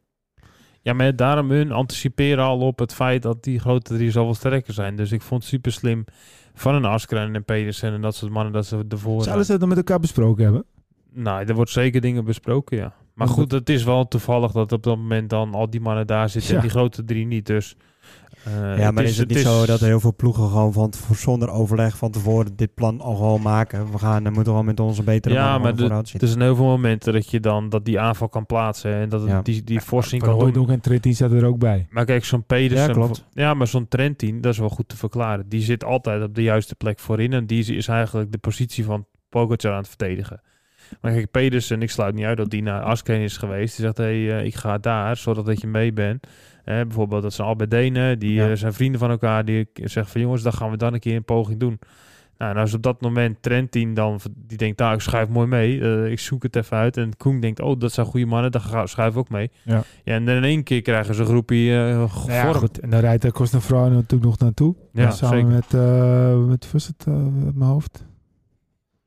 [0.82, 4.74] Ja, maar daarom hun anticiperen al op het feit dat die grote drie zoveel sterker
[4.74, 4.96] zijn.
[4.96, 6.04] Dus ik vond het super slim
[6.54, 9.50] van een Askren en een Pedersen en dat soort mannen dat ze ervoor Zouden ze
[9.50, 10.64] het dan met elkaar besproken hebben?
[11.12, 12.94] Nou, er wordt zeker dingen besproken, ja.
[13.14, 16.28] Maar goed, het is wel toevallig dat op dat moment dan al die mannen daar
[16.28, 16.56] zitten Ja.
[16.56, 17.46] en die grote drie niet.
[17.46, 17.76] Dus,
[18.44, 21.50] eh, Ja, maar is het niet is- zo dat heel veel ploegen gewoon van, zonder
[21.50, 23.92] overleg van tevoren dit plan al gewoon maken?
[23.92, 26.05] We gaan, dan moeten we wel met onze betere Ja, mannen maar gewoon de- vooruit
[26.05, 26.29] Er zitten.
[26.29, 29.31] zijn heel veel momenten dat je dan dat die aanval kan plaatsen en dat het
[29.31, 29.42] Ja.
[29.42, 30.48] die, die forcing Van kan doen.
[30.48, 31.87] Hooydonk en Trentin zaten er ook bij.
[31.90, 32.87] Maar kijk, zo'n Pedersen...
[32.87, 33.24] Ja, klopt.
[33.33, 35.48] Ja, maar zo'n Trentin, dat is wel goed te verklaren.
[35.48, 37.33] Die zit altijd op de juiste plek voorin.
[37.33, 40.40] En die is eigenlijk de positie van Pogacar aan het verdedigen.
[41.00, 43.76] Maar kijk, Pedersen, ik sluit niet uit dat die naar Askreen is geweest.
[43.76, 46.26] Die zegt, hé, hey, eh, ik ga daar, zodat dat je mee bent.
[46.64, 48.48] Eh, bijvoorbeeld, dat zijn Albert Denen, die Ja.
[48.50, 49.44] eh, zijn vrienden van elkaar.
[49.44, 51.78] Die zeggen van, jongens, dan gaan we dan een keer een poging doen.
[52.38, 55.80] Nou, en als op dat moment Trentin dan, die denkt, nou, ik schuif mooi mee.
[55.80, 56.96] eh, ik zoek het even uit.
[56.96, 59.50] En Koen denkt, oh, dat zijn goede mannen, dan ga- schuif ik ook mee.
[59.62, 59.82] Ja.
[60.04, 62.80] ja, en dan in één keer krijgen ze een groepje Nou ja, goed.
[62.80, 64.74] En dan rijdt de Cosnefroid natuurlijk nog naartoe.
[64.92, 65.80] Ja, samen zeker.
[65.80, 67.04] met, met, was het,
[67.44, 68.04] uit mijn hoofd?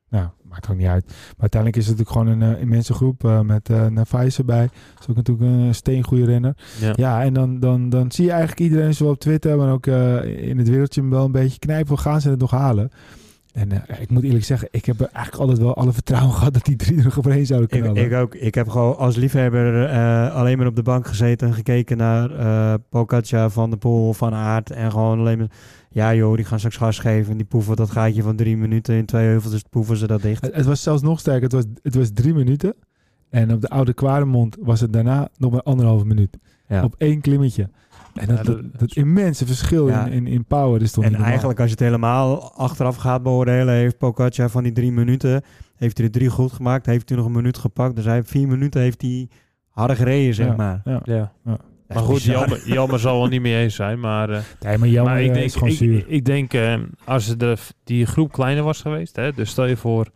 [0.09, 1.05] Nou, maakt ook niet uit.
[1.05, 4.69] Maar uiteindelijk is het natuurlijk gewoon een eh, immense groep eh, met uh, Navais erbij.
[4.93, 6.55] Dat is ook natuurlijk een steengoede renner.
[6.79, 6.93] Ja.
[6.95, 10.47] Ja, en dan, dan, dan zie je eigenlijk iedereen zowel op Twitter, maar ook eh,
[10.49, 11.99] in het wereldje wel een beetje knijpen.
[11.99, 12.91] Gaan ze het nog halen?
[13.53, 16.53] En eh, ik moet eerlijk zeggen, ik heb er eigenlijk altijd wel alle vertrouwen gehad
[16.53, 18.05] dat die drie er nog zouden Ik, knallen.
[18.05, 18.35] ik ook.
[18.35, 22.31] Ik heb gewoon als liefhebber eh, alleen maar op de bank gezeten en gekeken naar
[22.31, 24.71] eh Pogacar, Van der Poel, Van Aert.
[24.71, 25.51] En gewoon alleen maar...
[25.89, 27.37] Ja joh, die gaan straks gas geven.
[27.37, 30.45] Die poeven dat gaatje van drie minuten in twee heuvels, poeven ze dat dicht.
[30.45, 31.43] Het, het was zelfs nog sterker.
[31.43, 32.73] Het was, het was drie minuten.
[33.29, 36.37] En op de oude Kwaremond was het daarna nog maar anderhalve minuut.
[36.67, 36.83] Ja.
[36.83, 37.69] Op één klimmetje.
[38.13, 40.05] En dat, dat, immense verschil Ja.
[40.05, 41.29] in, in, in power is toch En niet normaal.
[41.29, 45.41] eigenlijk als je het helemaal achteraf gaat beoordelen, heeft Pogacar van die drie minuten,
[45.75, 47.95] heeft hij er drie goed gemaakt, heeft hij nog een minuut gepakt.
[47.95, 49.27] Dus hij heeft vier minuten heeft hij
[49.69, 50.55] harder gereden, zeg Ja.
[50.55, 50.81] maar.
[51.03, 51.31] Ja.
[51.87, 52.23] Maar goed.
[52.23, 53.99] Jelmer, Jelmer zal wel niet mee eens zijn.
[53.99, 56.03] Maar, eh, Nee, maar jammer maar ik eh, denk, is gewoon ik, zuur.
[56.07, 59.15] ik denk eh, als er de, die groep kleiner was geweest.
[59.15, 60.07] Hè, dus stel je voor,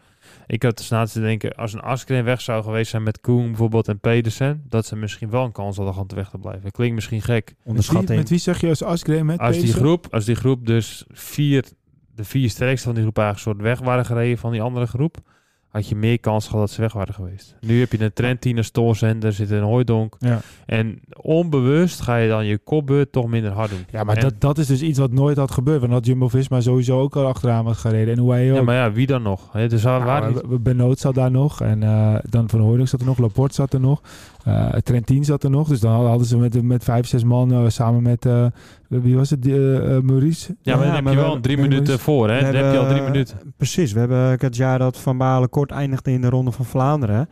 [0.48, 3.48] ik had dus na te denken, als een Askren weg zou geweest zijn met Koen
[3.48, 6.72] bijvoorbeeld en Pedersen, dat ze misschien wel een kans hadden gehad weg te blijven.
[6.72, 7.46] Klinkt misschien gek.
[7.46, 8.20] met, wie, Onderschatting.
[8.20, 11.66] met wie zeg je als Asgreen met Als die, groep, als die groep dus vier,
[12.16, 15.18] de vier sterkste van die groep eigenlijk soort weg waren gereden van die andere groep,
[15.70, 17.56] had je meer kans gehad dat ze weg waren geweest.
[17.62, 20.16] Nu heb je een Trentin, een Stoorzender, zit een Hooidonk.
[20.20, 23.86] Ja, En onbewust ga je dan je kopbeurt toch minder hard doen.
[23.92, 25.80] ja maar En- dat, dat is dus iets wat nooit had gebeurd.
[25.80, 28.14] Want had Jumbo-Visma sowieso ook al achteraan was gereden.
[28.14, 28.58] En hoe hij ook.
[28.58, 29.52] Ja, maar ja, wie dan nog?
[29.52, 31.62] Dus Nou, waar Benoot zat daar nog.
[31.62, 33.18] En eh, dan Van Hooydonk zat er nog.
[33.18, 34.02] Laporte zat er nog.
[34.44, 35.68] eh Trentin zat er nog.
[35.68, 38.26] Dus dan hadden ze met, met vijf, zes man eh, samen met...
[38.88, 39.46] wie was het?
[40.04, 40.56] Maurice?
[40.62, 42.42] Ja, maar dan Ja, heb je we- wel drie minuten voor, hè?
[42.42, 43.38] Dan heb je al drie minuten.
[43.58, 47.30] Precies, we hebben het jaar dat Van Balen kort eindigde in de Ronde van Vlaanderen.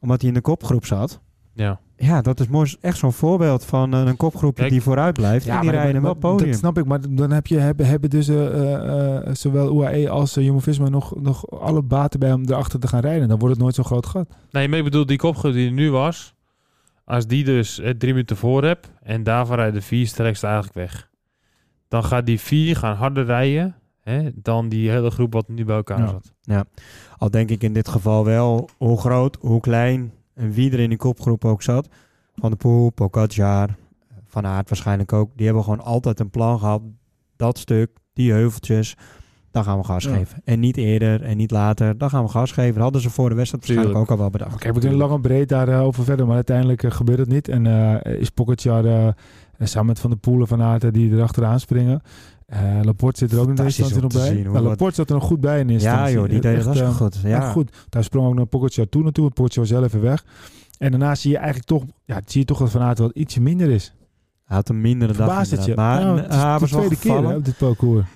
[0.00, 1.20] Omdat hij in de kopgroep zat.
[1.54, 1.80] Ja.
[1.96, 5.46] Ja, dat is mooi, echt zo'n voorbeeld van eh, een kopgroepje Kijk, die vooruit blijft.
[5.46, 6.50] en die maar- rijden wel maar podium.
[6.50, 10.36] Dat snap ik, maar dan heb je, hebben, hebben dus eh, eh, zowel UAE als
[10.36, 13.28] uh, Jumbo-Visma nog, nog alle baten bij om erachter te gaan rijden.
[13.28, 14.28] Dan wordt het nooit zo'n groot gat.
[14.50, 16.34] Nee, maar ik bedoel, die kopgroep die er nu was,
[17.04, 20.74] als die dus eh, drie minuten voor hebt en daarvan rijden de vier sterkste eigenlijk
[20.74, 21.10] weg.
[21.88, 25.76] Dan gaat die vier gaan harder rijden hè, dan die hele groep wat nu bij
[25.76, 26.20] elkaar Ja.
[26.46, 26.66] zat.
[27.18, 30.88] Al denk ik in dit geval wel hoe groot, hoe klein en wie er in
[30.88, 31.88] die kopgroep ook zat.
[32.34, 33.68] Van de Poel, Pogacar,
[34.26, 35.30] Van Aert waarschijnlijk ook.
[35.36, 36.82] Die hebben gewoon altijd een plan gehad.
[37.36, 38.96] Dat stuk, die heuveltjes,
[39.50, 40.14] daar gaan we gas Ja.
[40.16, 40.40] geven.
[40.44, 42.74] En niet eerder en niet later, daar gaan we gas geven.
[42.74, 44.12] Dat hadden ze voor de wedstrijd waarschijnlijk Tuurlijk.
[44.12, 44.54] ook al wel bedacht.
[44.66, 47.48] Oké, we kunnen lang en breed daarover over verder, maar uiteindelijk eh, gebeurt het niet.
[47.48, 47.66] En
[48.02, 49.08] eh, is Pogacar eh,
[49.58, 52.02] samen met Van der Poelen van Aert die erachteraan springen.
[52.46, 54.42] Eh Laporte zit er ook in de eerste Fantastisch instantie nog bij.
[54.44, 56.54] zien Nou, Laporte zat er nog goed bij in de eerste Ja joh, die deed
[56.56, 57.18] het hartstikke eh, goed.
[57.22, 57.50] Ja.
[57.50, 57.86] Goed.
[57.88, 59.30] Daar sprong ook naar Pogacar toe naartoe.
[59.30, 60.24] Pogacar was zelf even weg.
[60.78, 63.40] En daarna zie je eigenlijk toch, ja, zie je toch dat Van Aert wat ietsje
[63.40, 63.94] minder is.
[64.44, 65.70] Hij had een mindere dag Verbaast het je?
[65.70, 66.04] inderdaad.
[66.04, 67.30] Maar Nou, eh, het is hij de tweede keer gevallen.
[67.30, 68.06] hè, op dit parcours.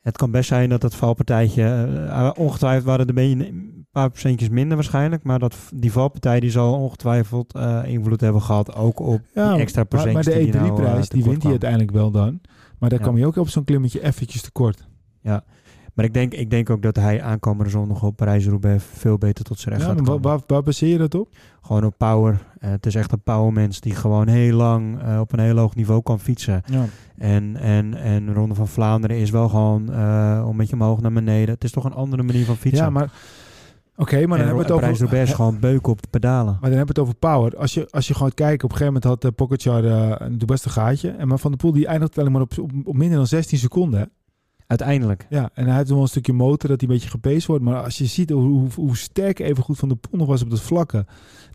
[0.00, 1.62] Het kan best zijn dat het valpartijtje...
[2.10, 5.22] eh, ongetwijfeld waren er een, paar procentjes minder waarschijnlijk.
[5.22, 8.74] Maar dat, die valpartij die zal ongetwijfeld eh, invloed hebben gehad.
[8.74, 11.24] Ook op Ja, die extra maar, maar procentjes de die hij nou, E3-prijs, eh, die
[11.24, 12.40] wint hij uiteindelijk wel dan.
[12.80, 13.04] Maar daar Ja.
[13.04, 14.88] kwam hij ook op zo'n klimmetje eventjes tekort.
[15.94, 19.58] Maar ik denk, ik denk ook dat hij aankomende zondag op Parijs-Roubaix veel beter tot
[19.58, 20.30] zijn recht Ja, gaat waar, komen.
[20.30, 21.28] waar, waar baseer je dat op?
[21.62, 22.46] Gewoon op power.
[22.58, 25.74] Eh, het is echt een powermens die gewoon heel lang eh, op een heel hoog
[25.74, 26.62] niveau kan fietsen.
[26.66, 26.84] Ja.
[27.18, 31.54] En, en, en Ronde van Vlaanderen is wel gewoon eh een beetje omhoog naar beneden.
[31.54, 32.84] Het is toch een andere manier van fietsen.
[32.84, 33.12] Ja, maar
[34.00, 34.80] oké, maar dan en hebben we het over.
[34.80, 36.52] Parijs-Roubaix gewoon beuken op de pedalen.
[36.60, 37.56] Maar dan hebben we het over power.
[37.56, 40.38] Als je, als je gewoon kijkt, op een gegeven moment had uh, Pogacar eh, een
[40.38, 41.10] de beste gaatje.
[41.10, 43.58] En maar Van der Poel die eindigt alleen maar op, op, op minder dan 16
[43.58, 44.10] seconden.
[44.66, 45.26] Uiteindelijk.
[45.28, 47.64] Ja, en hij heeft nog wel een stukje motor dat hij een beetje gepeest wordt.
[47.64, 50.42] Maar als je ziet hoe, hoe, hoe sterk even goed Van der Poel nog was
[50.42, 51.06] op dat vlakke.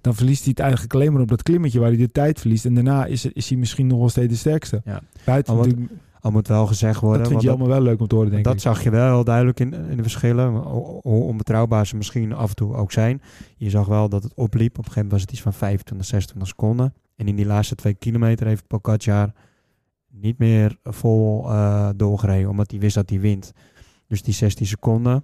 [0.01, 2.65] Dan verliest hij het eigenlijk alleen maar op dat klimmetje waar hij de tijd verliest.
[2.65, 4.81] En daarna is, is hij misschien nog wel steeds de sterkste.
[4.85, 5.01] Ja.
[5.25, 5.89] Buiten
[6.25, 7.19] Al moet wel gezegd worden.
[7.21, 8.59] dat vind je allemaal wel leuk om te horen, denk dat ik.
[8.59, 10.53] zag je wel heel duidelijk in, in de verschillen.
[10.55, 13.21] Hoe onbetrouwbaar ze misschien af en toe ook zijn.
[13.57, 14.71] Je zag wel dat het opliep.
[14.71, 16.93] Op een gegeven moment was het iets van 25, 26 seconden.
[17.15, 19.31] En in die laatste twee kilometer heeft Pogacar
[20.11, 22.49] niet meer vol eh, doorgereden.
[22.49, 23.51] Omdat hij wist dat hij wint.
[24.07, 25.23] Dus die 16 seconden.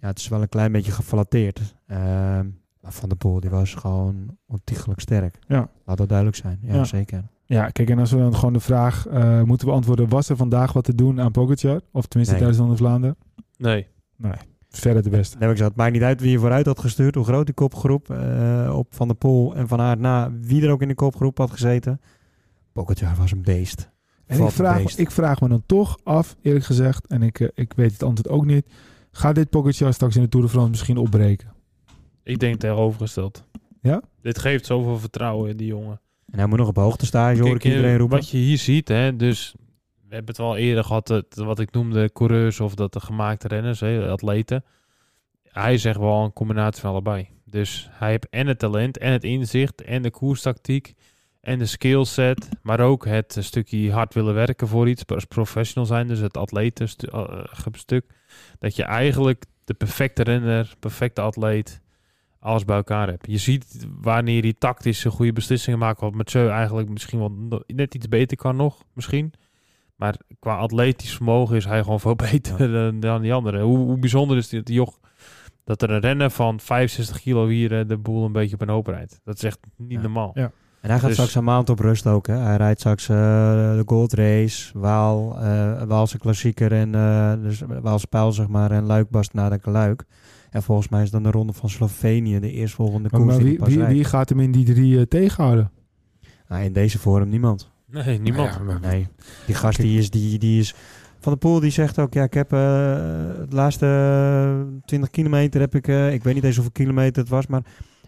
[0.00, 1.74] Ja, het is wel een klein beetje geflatteerd.
[1.86, 2.46] Ehm,
[2.82, 5.38] Van der Poel die was gewoon ontiegelijk sterk.
[5.48, 5.68] Ja.
[5.84, 6.58] Laat dat duidelijk zijn.
[6.62, 6.84] Ja, Ja.
[6.84, 7.24] zeker.
[7.46, 10.08] Ja, kijk, en als we dan gewoon de vraag eh, moeten beantwoorden...
[10.08, 11.80] was er vandaag wat te doen aan Pogacar?
[11.92, 12.44] Of tenminste Nee.
[12.52, 13.16] tijdens de Vlaanderen?
[13.56, 13.86] Nee.
[14.68, 15.38] Verder de beste.
[15.38, 17.54] Dan heb ik het maakt niet uit wie je vooruit had gestuurd, hoe groot die
[17.54, 20.94] kopgroep eh, op Van der Poel en Van Aert na, wie er ook in de
[20.94, 22.00] kopgroep had gezeten.
[22.72, 23.80] Pogacar was een beest.
[23.80, 24.98] En ik Valt een vraag, beest.
[24.98, 27.06] ik vraag me dan toch af, eerlijk gezegd...
[27.06, 28.66] en ik, eh, ik weet het antwoord ook niet...
[29.10, 31.52] gaat dit Pogacar straks in de Tour de France misschien opbreken?
[32.22, 33.44] Ik denk tegenovergesteld.
[33.80, 34.02] Ja?
[34.22, 36.00] Dit geeft zoveel vertrouwen in die jongen.
[36.36, 38.16] En hij moet nog op hoogte staan, hoor ik eh, iedereen roepen.
[38.16, 39.54] Wat je hier ziet, hè, dus
[40.08, 43.48] we hebben het wel eerder gehad, het, wat ik noemde coureurs of dat de gemaakte
[43.48, 44.64] renners, hè, atleten.
[45.42, 47.28] Hij zegt wel een combinatie van allebei.
[47.44, 50.94] Dus hij heeft en het talent en het inzicht en de koerstactiek
[51.40, 56.06] en de skillset, maar ook het stukje hard willen werken voor iets, als professional zijn,
[56.06, 58.04] dus het atletenstuk.
[58.58, 61.80] dat je eigenlijk de perfecte renner, perfecte atleet,
[62.46, 63.26] alles bij elkaar hebt.
[63.26, 68.08] Je ziet wanneer hij tactische goede beslissingen maakt, wat Mathieu eigenlijk misschien wel net iets
[68.08, 69.32] beter kan nog, misschien.
[69.96, 73.60] Maar qua atletisch vermogen is hij gewoon veel beter dan, dan die anderen.
[73.60, 74.98] Hoe, hoe bijzonder is dit, joch,
[75.64, 78.68] dat er een renner van 65 kilo hier eh, de boel een beetje op een
[78.68, 79.20] hoop rijdt.
[79.24, 80.00] Dat is echt niet Ja.
[80.00, 80.30] normaal.
[80.34, 80.50] Ja.
[80.80, 82.26] En hij gaat Dus- straks een maand op rust ook.
[82.26, 82.34] Hè.
[82.36, 83.16] Hij rijdt straks eh,
[83.76, 88.84] de Gold Race, Waal, eh Waalse klassieker en uh, dus Waalse pijl zeg maar en
[88.84, 90.04] Luik Bastenaken Luik.
[90.56, 93.58] En volgens mij is dan de ronde van Slovenië de eerstvolgende Maar, koers maar die
[93.58, 95.70] wie, wie, gaat hem in die drie eh, tegenhouden?
[96.48, 97.70] Nou, in deze vorm niemand.
[97.90, 98.54] Nee, niemand.
[98.54, 99.06] Ja, maar- Nee,
[99.46, 100.74] die gast die is, die, die is...
[101.18, 105.60] Van der Poel die zegt ook, ja, ik heb eh de laatste eh, 20 kilometer
[105.60, 107.62] heb ik, eh, ik weet niet eens hoeveel kilometer het was, maar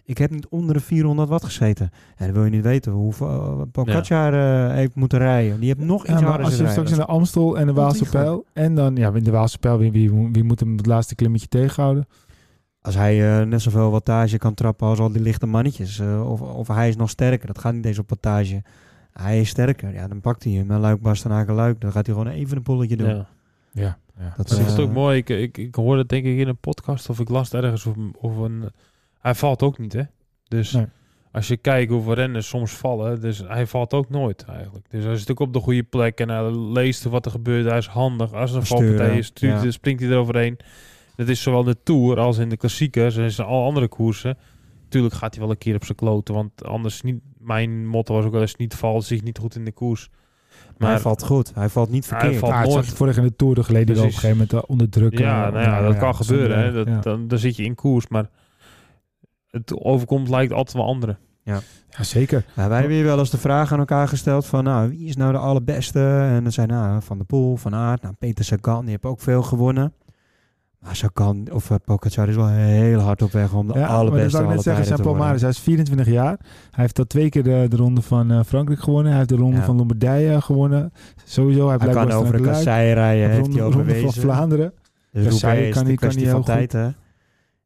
[0.05, 1.91] ik heb niet onder de 400 watt gezeten.
[2.15, 5.59] En dan wil je niet weten hoeveel uh, Pogacar eh, heeft moeten rijden.
[5.59, 7.73] Die heeft nog iets Ja, maar harder als je straks in de Amstel en de
[7.73, 8.05] Waalse.
[8.05, 8.45] Pijl...
[8.53, 11.47] en dan, ja, in de Waalse Pijl, wie, wie, wie moet hem het laatste klimmetje
[11.47, 12.07] tegenhouden?
[12.81, 16.41] Als hij eh, net zoveel wattage kan trappen als al die lichte mannetjes, eh, of,
[16.41, 18.61] of hij is nog sterker, dat gaat niet eens op wattage.
[19.13, 20.71] Hij is sterker, ja, dan pakt hij hem.
[20.71, 23.07] En Luik, Bastenaken, Luik, dan gaat hij gewoon even een polletje doen.
[23.09, 23.27] Ja.
[23.71, 24.33] Ja, ja.
[24.37, 25.17] Dat, Dat is eh, ook mooi.
[25.17, 27.85] Ik, ik, ik hoorde het denk ik in een podcast of ik las het ergens
[27.85, 28.69] of, of een...
[29.19, 30.01] Hij valt ook niet, hè?
[30.47, 30.85] Dus Nee.
[31.31, 34.85] als je kijkt hoeveel renners soms vallen, dus hij valt ook nooit eigenlijk.
[34.89, 37.65] Dus hij is natuurlijk op de goede plek en hij leest wat er gebeurt.
[37.65, 38.33] Hij is handig.
[38.33, 39.71] Als er een valpartij is, stuurt- ja.
[39.71, 40.57] springt hij eroverheen.
[41.19, 44.37] Dat is zowel de Tour als in de klassiekers en in alle andere koersen.
[44.89, 47.19] Tuurlijk gaat hij wel een keer op zijn kloten, want anders niet...
[47.37, 50.09] Mijn motto was ook wel eens niet valt, zich niet goed in de koers.
[50.77, 51.51] maar hij valt goed.
[51.55, 52.39] Hij valt niet Hij verkeerd.
[52.39, 52.85] valt Ja, het nooit.
[52.85, 55.17] vorig in de Tour de geleden op een gegeven moment eh, onder druk.
[55.19, 56.57] Ja, eh, nou ja, dat kan gebeuren.
[56.57, 56.65] Hè.
[56.65, 56.99] zonder- Dat, ja.
[57.11, 58.29] dan, dan zit je in koers, maar
[59.49, 61.17] het overkomt lijkt altijd wel anderen.
[61.43, 61.59] ja,
[62.01, 62.45] zeker.
[62.55, 65.15] Ja, wij hebben hier wel eens de vraag aan elkaar gesteld van, nou, wie is
[65.15, 65.99] nou de allerbeste?
[66.33, 69.21] En dan zijn nou, Van der Poel, Van Aert, nou, Peter Sagan, die heeft ook
[69.21, 69.93] veel gewonnen.
[70.79, 73.89] Maar Sagan, of uh, Pogacar is wel heel hard op weg om de Ja, maar
[73.89, 76.37] dat allerbeste zou ik net zeggen, zijn Palmares, hij is 24 jaar.
[76.71, 79.07] Hij heeft al twee keer de, de ronde van eh, Frankrijk gewonnen.
[79.07, 79.63] Hij heeft de ronde Ja.
[79.63, 80.93] van Lombardije gewonnen.
[81.25, 82.53] Sowieso, hij, Hij blijkt kan wel over de sterk.
[82.53, 84.21] kassei rijden, heeft ronde, hij ook ronde van bewezen.
[84.21, 84.73] Vlaanderen.
[85.11, 86.89] Dus Kassei kan de hij- kan hij van heel tijd, hè.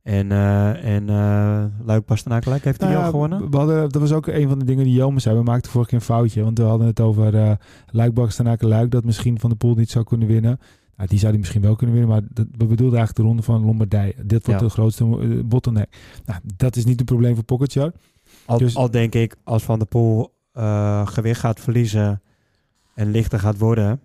[0.03, 3.49] En, eh en eh Luik Bastenaken heeft hij Nou al gewonnen?
[3.51, 5.37] We hadden, dat was ook een van de dingen die Jelme zei.
[5.37, 6.43] We maakten vorige keer een foutje.
[6.43, 7.51] Want we hadden het over uh,
[7.85, 8.91] Luik, Luik.
[8.91, 10.59] Dat misschien Van de Poel niet zou kunnen winnen.
[10.97, 12.13] Nou, die zou hij misschien wel kunnen winnen.
[12.13, 14.13] Maar dat, we bedoelden eigenlijk de ronde van Lombardije.
[14.17, 14.67] Dit wordt Ja.
[14.67, 15.95] de grootste uh, bottleneck.
[16.25, 17.91] Nou, dat is niet een probleem voor Pogacar.
[18.45, 22.21] Al, Dus- al denk ik, als Van der Poel eh, gewicht gaat verliezen
[22.93, 23.99] en lichter gaat worden.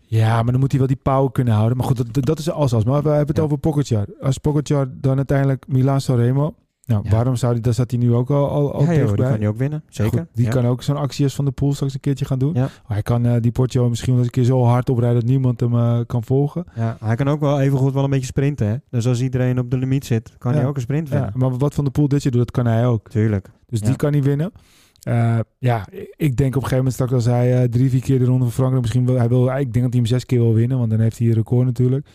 [0.00, 1.76] Ja, maar dan moet hij wel die power kunnen houden.
[1.76, 2.84] Maar goed, dat, dat is als als.
[2.84, 3.42] Maar we hebben het Ja.
[3.42, 4.06] over Pogacar.
[4.20, 6.54] Als Pogacar dan uiteindelijk Milan Sanremo...
[6.86, 7.10] Nou, Ja.
[7.10, 7.60] waarom zou hij...
[7.60, 9.84] Daar zat hij nu ook al, al, al ja, joh, die kan hij ook winnen.
[9.88, 10.18] Zeker.
[10.18, 10.50] Goed, die ja.
[10.50, 12.54] kan ook zo'n actie als Van de Poel straks een keertje gaan doen.
[12.54, 12.68] Ja.
[12.86, 15.20] Hij kan eh, die Portio misschien wel eens een keer zo hard oprijden...
[15.20, 16.64] dat niemand hem eh, kan volgen.
[16.74, 18.66] Ja, hij kan ook wel even goed wel een beetje sprinten.
[18.66, 18.76] Hè?
[18.90, 21.32] Dus als iedereen op de limiet zit, kan hij ook een sprint Ja, winnen.
[21.36, 23.08] maar wat Van de Poel dit jaar doet, dat kan hij ook.
[23.10, 23.50] Tuurlijk.
[23.66, 24.52] Dus die kan hij winnen.
[25.00, 28.24] Eh, ja, ik denk op een gegeven moment straks als hij drie, vier keer de
[28.24, 28.82] Ronde van Frankrijk...
[28.82, 30.78] misschien wil hij wil, ik denk dat hij hem zes keer wil winnen...
[30.78, 32.06] want dan heeft hij een record natuurlijk.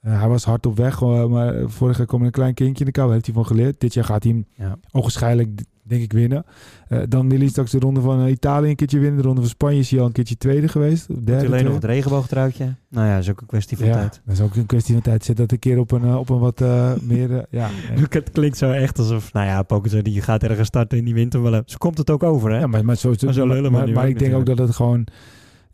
[0.00, 2.92] Eh, hij was hard op weg, maar vorig jaar kwam een klein kindje in de
[2.92, 3.04] kou.
[3.06, 3.80] Daar heeft hij van geleerd.
[3.80, 4.76] Dit jaar gaat hij hem Ja.
[4.92, 6.44] onwaarschijnlijk, denk ik, winnen.
[6.88, 9.16] Eh, dan wil hij straks de Ronde van eh, Italië een keertje winnen.
[9.20, 11.26] De Ronde van Spanje is hij al een keertje tweede geweest.
[11.26, 12.74] Derde, alleen nog het regenboogtruitje?
[12.88, 14.20] Nou ja, is ook een kwestie van ja, tijd.
[14.24, 15.24] dat is ook een kwestie van tijd.
[15.24, 16.60] Zet dat een keer op een, op een wat
[17.02, 17.46] meer...
[17.50, 17.68] ja.
[18.08, 21.42] Het klinkt zo echt alsof, nou ja, Pogacar die gaat ergens starten in die winter
[21.42, 21.62] wel.
[21.66, 22.58] Zo komt het ook over, hè?
[22.58, 24.74] Ja, maar, maar, zo, Maar zo we maar, maar ook ik denk ook dat het
[24.74, 25.06] gewoon...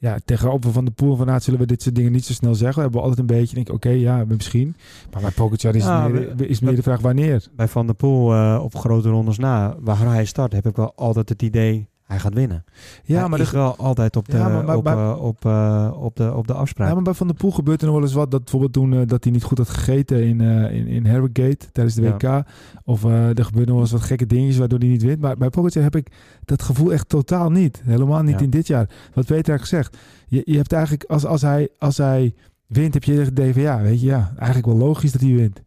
[0.02, 2.54] Ja, tegenover Van de Poel van Aert zullen we dit soort dingen niet zo snel
[2.54, 2.76] zeggen.
[2.76, 4.76] We hebben altijd een beetje, denk ik, oké, ja, misschien.
[5.12, 7.48] Maar bij Pogacar is, meer, is meer de vraag wanneer.
[7.56, 10.92] Bij Van der Poel eh, op grote rondes na, waar hij start, heb ik wel
[10.94, 12.64] altijd het idee, hij gaat winnen.
[13.04, 15.22] Ja, hij maar, is de, wel altijd op de, Ja, maar- maar- op, maar- eh,
[15.24, 16.88] op, eh, op, de, op de afspraak.
[16.88, 18.30] ja, maar bij Van de Poel gebeurt er nog wel eens wat.
[18.30, 21.70] Dat bijvoorbeeld toen eh, dat hij niet goed had gegeten in, eh in, in Harrogate
[21.72, 22.12] tijdens de Ja.
[22.16, 22.44] WK.
[22.84, 23.10] Of er
[23.44, 25.20] gebeuren nog wel eens wat gekke dingetjes waardoor hij niet wint.
[25.20, 26.06] Maar bij Pogacar heb ik
[26.44, 27.82] dat gevoel echt totaal niet.
[27.84, 28.44] Helemaal niet Ja.
[28.44, 28.88] in dit jaar.
[29.14, 29.96] Wat Peter zegt.
[30.26, 32.34] Je, je hebt eigenlijk, als, als, hij, als hij
[32.66, 35.62] wint, heb je van ja, weet je, ja, eigenlijk wel logisch dat hij wint.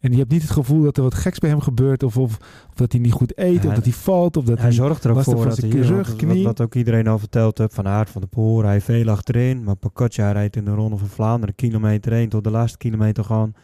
[0.00, 2.02] En je hebt niet het gevoel dat er wat geks bij hem gebeurt.
[2.02, 2.36] Of, of,
[2.68, 3.62] of dat hij niet goed eet.
[3.62, 4.36] Ja, of dat hij valt.
[4.36, 4.74] Of dat hij hij...
[4.74, 6.34] zorgt er ook voor dat hij, rug, knie.
[6.34, 9.64] wat, wat ook iedereen al verteld heeft, van Aert van de Poel, hij veel achterin,
[9.64, 13.54] maar Pogacar rijdt in de Ronde van Vlaanderen kilometer 1 tot de laatste kilometer gewoon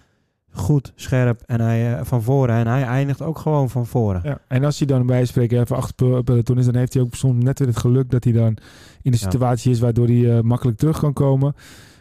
[0.51, 4.20] goed, scherp en hij eh, van voren en hij eindigt ook gewoon van voren.
[4.24, 7.03] Ja, en als hij dan bij spreken even achter pel- peloton is, dan heeft hij
[7.03, 8.57] ook soms net weer het geluk dat hij dan
[9.03, 9.30] in de Ja.
[9.30, 11.55] situatie is waardoor hij eh, makkelijk terug kan komen.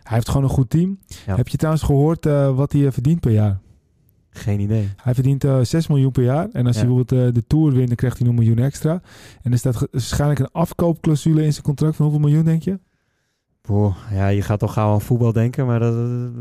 [0.03, 0.99] Hij heeft gewoon een goed team.
[1.25, 1.35] Ja.
[1.35, 3.59] Heb je trouwens gehoord eh, wat hij verdient per jaar?
[4.37, 4.89] Geen idee.
[5.03, 6.47] Hij verdient eh 6 miljoen per jaar.
[6.51, 6.81] En als Ja.
[6.81, 9.01] hij bijvoorbeeld eh, de Tour wint, dan krijgt hij nog een miljoen extra.
[9.41, 12.79] En er staat waarschijnlijk een afkoopclausule in zijn contract van hoeveel miljoen, denk je?
[13.61, 15.93] Boah, ja, je gaat toch gauw aan voetbal denken, maar dat,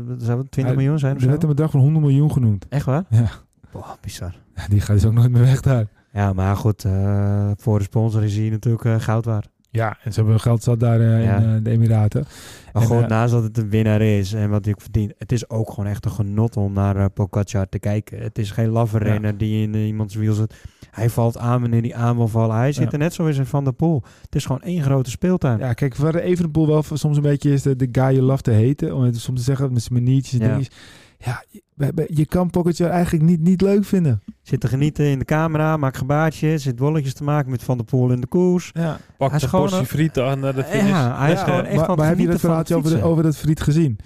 [0.07, 2.31] dat zou het 20 Hij- miljoen zijn of Er werd een bedrag van 100 miljoen
[2.31, 2.65] genoemd.
[2.69, 3.03] Echt waar?
[3.09, 3.29] Ja.
[3.71, 4.35] Boah, bizar.
[4.55, 5.87] Ja, Die gaat dus ook nooit meer weg daar.
[6.13, 9.49] Ja, maar goed, eh, voor de sponsor is hij natuurlijk goud waard.
[9.75, 11.37] Ja, en ze hebben geld zat daar eh, Ja.
[11.37, 12.25] in eh, de Emiraten.
[12.73, 15.31] Maar En, goed, eh, naast dat het een winnaar is en wat hij verdient, het
[15.31, 18.19] is ook gewoon echt een genot om naar uh, Pogacar te kijken.
[18.21, 19.31] Het is geen laffe Ja.
[19.31, 20.53] die in iemands wiel zit.
[20.91, 22.55] Hij valt aan wanneer hij aan wil vallen.
[22.55, 22.91] Hij zit Ja.
[22.91, 24.03] er net zo in zijn Van der Poel.
[24.21, 25.59] Het is gewoon één grote speeltuin.
[25.59, 28.51] Ja, kijk, waar Evenepoel wel soms een beetje is de, de guy you love te
[28.51, 28.95] heten.
[28.95, 30.77] Om het soms te zeggen met zijn maniertjes en dingetjes.
[31.25, 34.21] Ja, je, je kan Pogacar eigenlijk niet, niet leuk vinden.
[34.41, 37.85] Zit te genieten in de camera, maakt gebaartjes, zit bolletjes te maken met Van der
[37.85, 38.69] Poel in de koers.
[38.73, 40.87] Ja, Pak Hij is een gewoon portie een- friet aan naar de finish.
[40.89, 43.23] Ja, hij is Ja, gewoon echt maar, maar heb je dat verhaaltje over, de- over
[43.23, 43.97] dat friet gezien?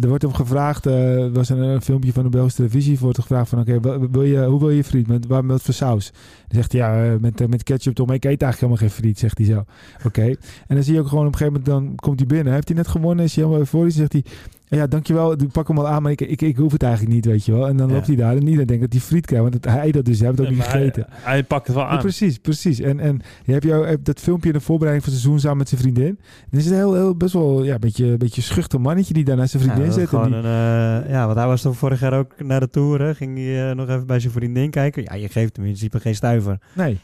[0.00, 3.16] Er wordt hem gevraagd, eh, er was een, een filmpje van de Belgische televisie, wordt
[3.16, 5.06] er gevraagd van, oké, wil je, hoe wil je friet?
[5.06, 6.10] Met, waar, met voor saus?
[6.12, 8.90] Dan zegt hij, ja, eh, met, eh, met ketchup toch, maar ik eet eigenlijk helemaal
[8.94, 9.64] geen friet, zegt hij zo.
[10.06, 10.22] Oké.
[10.66, 12.52] En dan zie je ook gewoon op een gegeven moment, dan komt hij binnen.
[12.52, 14.24] Heeft hij net gewonnen, is hij helemaal euforisch, zegt hij,
[14.68, 17.24] ja, dankjewel, ik pak hem al aan, maar ik, ik, ik hoef het eigenlijk niet,
[17.24, 17.68] weet je wel.
[17.68, 17.94] En dan Ja.
[17.94, 20.18] loopt hij daar en iedereen denkt dat hij friet krijgt, want het, hij dat dus,
[20.18, 21.06] hij heeft het ook niet hij- gegeten.
[21.10, 21.98] Hij, pakt het wel Ja, aan.
[21.98, 22.80] precies, precies.
[22.80, 25.58] En, en je hebt jou, hebt dat filmpje in de voorbereiding van het seizoen samen
[25.58, 26.18] met zijn vriendin.
[26.50, 29.24] Dan is het heel, heel best wel ja, een beetje, een beetje schuchter mannetje die
[29.24, 30.10] daar naar zijn vriendin zit.
[30.10, 33.00] die- een, eh, ja, want hij was toch vorig jaar ook naar de Tour.
[33.02, 33.14] Hè?
[33.14, 35.02] Ging hij eh, nog even bij zijn vriendin kijken.
[35.02, 36.58] Ja, je geeft hem in principe geen stuiver.
[36.72, 36.98] nee.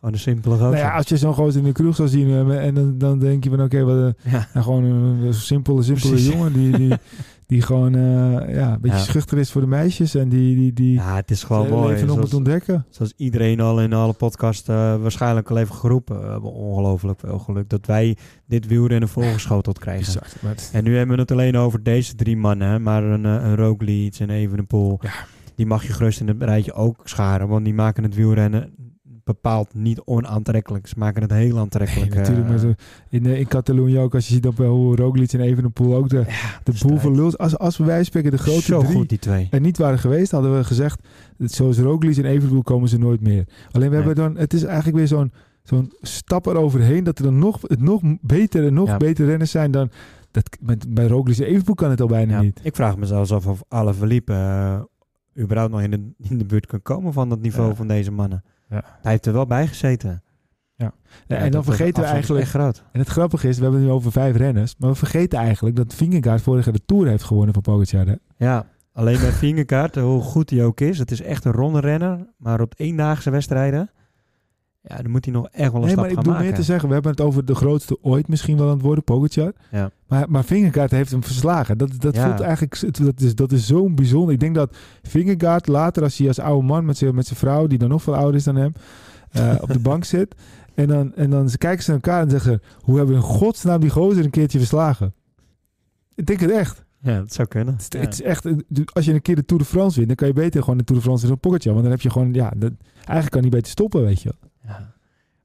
[0.00, 0.70] Gewoon een simpele gozer.
[0.70, 3.18] Nou ja, als je zo'n gozer in de kroeg zou zien eh, en dan, dan
[3.18, 4.48] denk je van oké, wat een Ja.
[4.52, 6.32] nou, gewoon een, een simpele, simpele Precies.
[6.32, 6.94] jongen die, die,
[7.46, 9.02] die gewoon eh, ja, een beetje Ja.
[9.02, 11.88] schuchter is voor de meisjes en die, die, die ja, het is gewoon mooi.
[11.92, 12.86] leven nog moet Zoals, ontdekken.
[12.90, 16.20] zoals iedereen al in alle podcasts eh, waarschijnlijk al heeft geroepen.
[16.20, 20.04] We hebben ongelooflijk veel geluk dat wij dit wielrennen voorgeschoteld krijgen.
[20.20, 20.36] Exact.
[20.40, 22.82] Het- En nu hebben we het alleen over deze drie mannen.
[22.82, 24.98] Maar een, een Roglic en Evenepoel.
[25.02, 25.10] Ja.
[25.54, 27.48] Die mag je gerust in het rijtje ook scharen.
[27.48, 28.70] Want die maken het wielrennen
[29.32, 30.86] bepaald niet onaantrekkelijk.
[30.86, 32.14] Ze maken het heel Nee, aantrekkelijk.
[32.14, 32.44] natuurlijk.
[32.44, 32.72] eh, Maar zo,
[33.08, 36.08] in, eh, in Catalonië ook, als je ziet op eh, hoe Roglic en Evenepoel ook
[36.08, 36.30] de, ja, de
[36.64, 37.00] boel strijd.
[37.00, 37.38] van lult.
[37.38, 39.46] Als, als we wij spreken de grote Zo drie goed, die twee.
[39.50, 41.02] en niet waren geweest, hadden we gezegd,
[41.38, 43.44] dat zoals Roglic en Evenepoel komen ze nooit meer.
[43.70, 44.04] Alleen we Nee.
[44.06, 47.80] hebben dan, het is eigenlijk weer zo'n zo'n stap eroverheen dat er dan nog, het
[47.80, 48.96] nog beter en nog Ja.
[48.96, 49.90] betere renners zijn dan,
[50.30, 52.60] dat, met, bij Roglic en Evenepoel kan het al bijna Ja, niet.
[52.62, 54.80] Ik vraag me zelfs af of alle verliepen eh,
[55.42, 58.42] überhaupt nog in de, in de buurt kan komen van dat niveau van deze mannen.
[58.70, 58.82] Ja.
[59.02, 60.22] Hij heeft er wel bij gezeten.
[60.74, 60.92] Ja,
[61.26, 62.82] Ja, en dan vergeten we eigenlijk, groot.
[62.92, 65.76] en het grappige is, we hebben het nu over vijf renners, maar we vergeten eigenlijk
[65.76, 68.06] dat Vingegaard vorig jaar de Tour heeft gewonnen van Pogacar.
[68.06, 68.14] hè?
[68.36, 70.98] Ja, alleen bij Vingerkaart, hoe goed hij ook is.
[70.98, 72.26] Het is echt een ronde renner.
[72.36, 73.90] Maar op eendaagse wedstrijden...
[74.82, 76.46] Ja, dan moet hij nog echt wel een Nee, stap maar ik gaan bedoel maken.
[76.48, 79.04] meer te zeggen, we hebben het over de grootste ooit misschien wel aan het worden,
[79.04, 79.52] Pogacar.
[79.70, 79.90] Ja.
[80.10, 81.78] Maar, maar Vingegaard heeft hem verslagen.
[81.78, 82.26] Dat, dat Ja.
[82.26, 84.34] voelt eigenlijk, dat is, dat is zo'n bijzonder.
[84.34, 87.66] Ik denk dat Vingegaard later, als hij als oude man met zijn, met zijn vrouw,
[87.66, 88.72] die dan nog veel ouder is dan hem,
[89.30, 90.34] eh, op de bank zit.
[90.74, 93.80] En dan, en dan kijken ze naar elkaar en zeggen, hoe hebben we in godsnaam
[93.80, 95.14] die gozer een keertje verslagen?
[96.14, 96.84] Ik denk het echt.
[97.02, 97.74] ja, dat zou kunnen.
[97.74, 98.04] Het is, Ja.
[98.04, 98.46] het is echt,
[98.92, 100.84] als je een keer de Tour de France wint, dan kan je beter gewoon de
[100.84, 101.72] Tour de France in een Pogacar.
[101.72, 104.32] Want dan heb je gewoon, ja, dat, eigenlijk kan hij beter stoppen, weet je.
[104.66, 104.92] Ja.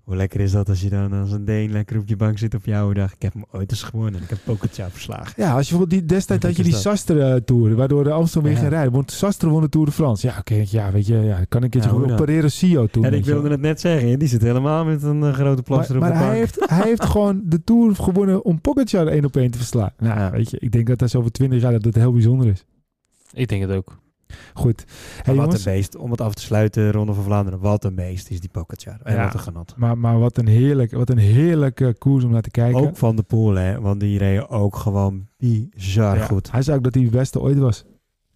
[0.06, 2.53] Hoe lekker is dat als je dan als een Deen lekker op je bank zit
[2.56, 3.14] op jouw dag.
[3.14, 5.34] Ik heb hem ooit eens gewonnen en ik heb Pogacar verslagen.
[5.36, 6.82] Ja, als je bijvoorbeeld die, destijds had je die dat?
[6.82, 8.58] Sastre-tour, waardoor de Amstel weer Ja.
[8.58, 8.91] ging rijden.
[8.91, 10.28] Want Sastre won de Tour de France.
[10.28, 12.18] Ja, oké, ja, weet je, ja, kan ik een keertje Ja, gewoon op dan?
[12.18, 13.06] Pereiro Sio toen.
[13.06, 16.10] En ik wilde het net zeggen, die zit helemaal met een eh, grote plaster Maar,
[16.10, 16.32] op maar de bank.
[16.32, 19.91] hij, heeft, hij heeft gewoon de Tour gewonnen om Pogacar één op één te verslaan.
[19.97, 20.32] Nou, Ja.
[20.32, 22.66] weet je, ik denk dat dat zo over twintig jaar dat het heel bijzonder is.
[23.34, 23.97] Ik denk het ook.
[24.53, 24.83] Goed.
[25.23, 25.95] Hey, wat jongens, een beest.
[25.97, 27.59] Om het af te sluiten, Ronde van Vlaanderen.
[27.59, 28.97] Wat een beest is die Pogacar.
[29.03, 29.23] En Ja.
[29.23, 29.73] wat een genot.
[29.77, 32.81] maar, maar wat een heerlijk, wat een heerlijke koers om naar te kijken.
[32.81, 33.81] Ook van de Poel, hè.
[33.81, 36.51] Want die reed ook gewoon bizar Ja, goed.
[36.51, 37.86] Hij zei ook dat hij de beste ooit was.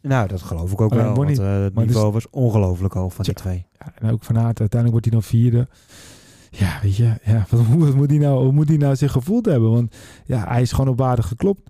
[0.01, 1.15] Nou, dat geloof ik ook Alleen wel.
[1.15, 3.43] Want eh, het maar dus- niveau was ongelooflijk hoog van die Tja.
[3.43, 3.65] twee.
[3.79, 5.67] Ja, en ook van Aert, uiteindelijk wordt hij dan vierde.
[6.49, 7.45] Ja, weet je, ja,
[7.77, 9.71] wat, moet hij nou, hoe moet hij nou zich gevoeld hebben?
[9.71, 9.95] Want
[10.25, 11.69] ja, hij is gewoon op waarde geklopt.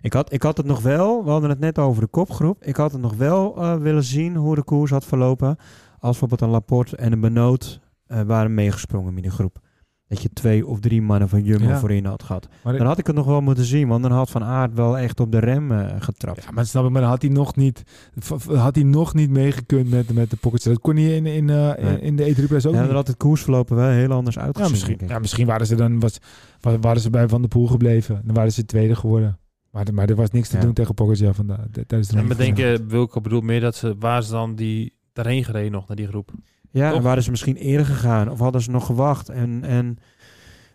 [0.00, 2.64] Ik had, ik had het nog wel, we hadden het net over de kopgroep.
[2.64, 5.56] Ik had het nog wel eh, willen zien hoe de koers had verlopen.
[5.98, 9.58] Als bijvoorbeeld een Laporte en een Benoot eh, waren meegesprongen in die groep.
[10.08, 11.78] Dat je twee of drie mannen van Jumbo Ja.
[11.78, 12.48] voorin had gehad.
[12.62, 14.74] Maar ik- Dan had ik het nog wel moeten zien, want dan had Van Aert
[14.74, 16.42] wel echt op de rem eh, getrapt.
[16.44, 17.82] Ja, maar snap je, maar dan had hij nog niet,
[18.54, 20.64] had hij nog niet meegekund met, met de pockets.
[20.64, 22.00] Dat kon hij in, in, eh, in, Nee.
[22.00, 22.86] in de E3-prijs ook Ja, niet.
[22.88, 24.64] dan had het koersverlopen wel heel anders uitgezien.
[24.64, 26.18] ja, misschien, ja, misschien waren ze dan was,
[26.60, 28.20] wa- waren ze bij Van der Poel gebleven.
[28.24, 29.38] Dan waren ze tweede geworden.
[29.70, 30.62] Maar, er- maar er was niks te Ja.
[30.62, 31.58] doen tegen Pogacar vandaag.
[31.72, 35.44] Tijdens de En van je, Wilco bedoelt meer dat ze, waar ze dan die, daarheen
[35.44, 36.30] gereden nog, naar die groep?
[36.70, 39.28] Ja, en waren ze misschien eerder gegaan of hadden ze nog gewacht?
[39.28, 39.98] En, en,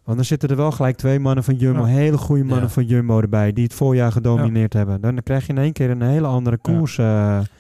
[0.04, 1.86] want dan zitten er wel gelijk twee mannen van Jumbo, Ja.
[1.86, 2.70] hele goede mannen Ja.
[2.70, 5.02] van Jumbo erbij, die het voorjaar gedomineerd hebben.
[5.02, 6.98] Dan krijg je in één keer een hele andere koers.
[6.98, 7.06] eh,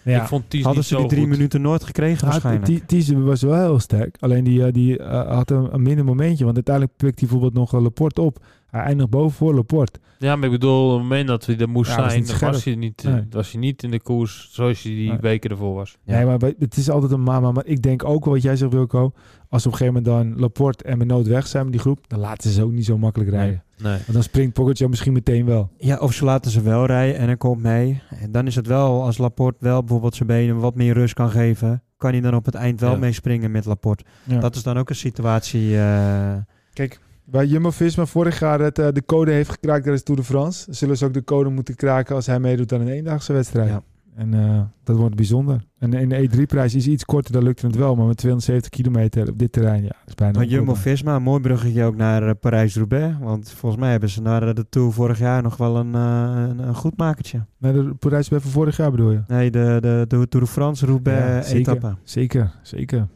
[0.03, 0.21] Ja.
[0.21, 1.31] Ik vond Ties hadden niet ze die zo drie goed.
[1.31, 2.65] minuten nooit gekregen waarschijnlijk.
[2.65, 4.15] die- die was wel heel sterk.
[4.19, 6.43] Alleen die, eh, die eh, had een, een minder momentje.
[6.43, 8.43] Want uiteindelijk pikt hij bijvoorbeeld nog een Laporte op.
[8.74, 9.99] Hij eindigt boven voor Laporte.
[10.19, 12.63] Ja, maar ik bedoel, op het moment dat hij er moest Ja, zijn, dan was
[12.63, 13.24] hij, niet, Nee.
[13.30, 15.17] was hij niet in de koers zoals hij die Nee.
[15.19, 15.97] weken ervoor was.
[16.03, 16.15] Ja.
[16.15, 17.51] Nee, maar het is altijd een mama.
[17.51, 19.11] Maar ik denk ook wel wat jij zegt, Wilco.
[19.49, 22.09] Als op een gegeven moment dan Laporte en Benoot weg zijn met die groep.
[22.09, 23.63] Dan laten ze ook niet zo makkelijk rijden.
[23.78, 23.91] Nee.
[23.93, 25.69] Want dan springt Pogacar misschien meteen wel.
[25.78, 28.01] Ja, of ze laten ze wel rijden en hij komt mee.
[28.19, 31.30] En dan is het wel, als Laporte wel bijvoorbeeld zijn benen wat meer rust kan
[31.30, 32.97] geven, kan hij dan op het eind wel Ja.
[32.97, 34.03] meespringen met Laporte.
[34.24, 34.39] Ja.
[34.39, 35.78] Dat is dan ook een situatie.
[35.78, 36.34] eh,
[36.74, 40.74] Kijk, waar Jumbo-Visma vorig jaar het, eh, de code heeft gekraakt tijdens Tour de France...
[40.74, 43.69] zullen ze ook de code moeten kraken als hij meedoet aan een eendaagse wedstrijd.
[43.69, 43.84] Ja.
[44.15, 45.63] En eh, dat wordt bijzonder.
[45.80, 47.95] En in de E3-prijs is iets korter, dan lukt het wel.
[47.95, 50.57] Maar met 270 kilometer op dit terrein, ja, is bijna onkombaar.
[50.57, 53.15] Jumbo-Visma, een mooi bruggetje ook naar eh, Parijs-Roubaix.
[53.19, 56.76] Want volgens mij hebben ze naar de Tour vorig jaar nog wel een, een, een
[56.76, 57.45] goed makertje.
[57.57, 59.21] Nee, de Parijs van vorig jaar bedoel je?
[59.28, 61.97] Nee, de, de, de Tour de France Ja, zeker.
[62.03, 63.07] Zeker, zeker.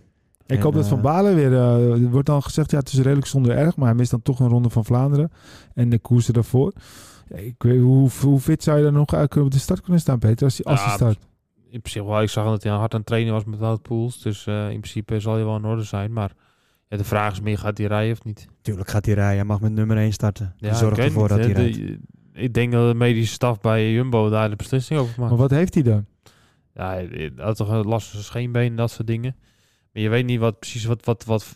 [0.48, 1.54] Ik En, hoop dat eh, Van Balen weer...
[1.54, 3.76] eh, er wordt dan gezegd, ja, het is redelijk zonder erg...
[3.76, 5.32] maar hij mist dan toch een ronde van Vlaanderen.
[5.74, 6.74] En de koersen daarvoor.
[7.30, 10.02] Ja, ik weet, hoe, hoe fit zou je dan nog uit op de start kunnen
[10.02, 10.44] staan, Peter?
[10.46, 11.20] Als, als Ja, start.
[11.70, 14.22] In principe wel, ik zag dat hij hard aan het trainen was met Wout Poels.
[14.22, 16.14] Dus eh, in principe zal hij wel in orde zijn.
[16.14, 16.32] Maar
[16.88, 18.48] ja, de vraag is meer, gaat hij rijden of niet?
[18.62, 19.36] Tuurlijk gaat hij rijden.
[19.36, 20.56] Hij mag met nummer 1 starten.
[20.60, 21.76] Zorgt weet ervoor niet, dat hij rijdt.
[21.78, 22.00] De-
[22.34, 25.30] ik denk dat de medische staf bij Jumbo daar de beslissing over maakt.
[25.30, 26.06] Maar wat heeft hij dan?
[26.74, 29.36] Ja, hij had toch een last van zijn scheenbeen en dat soort dingen.
[29.98, 31.56] Maar je weet niet wat precies wat, wat, wat,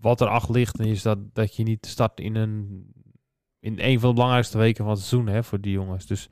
[0.00, 0.78] wat er achter ligt.
[0.78, 2.84] En is dat, dat je niet start in een,
[3.60, 6.06] in een van de belangrijkste weken van het seizoen hè, voor die jongens.
[6.06, 6.28] Dus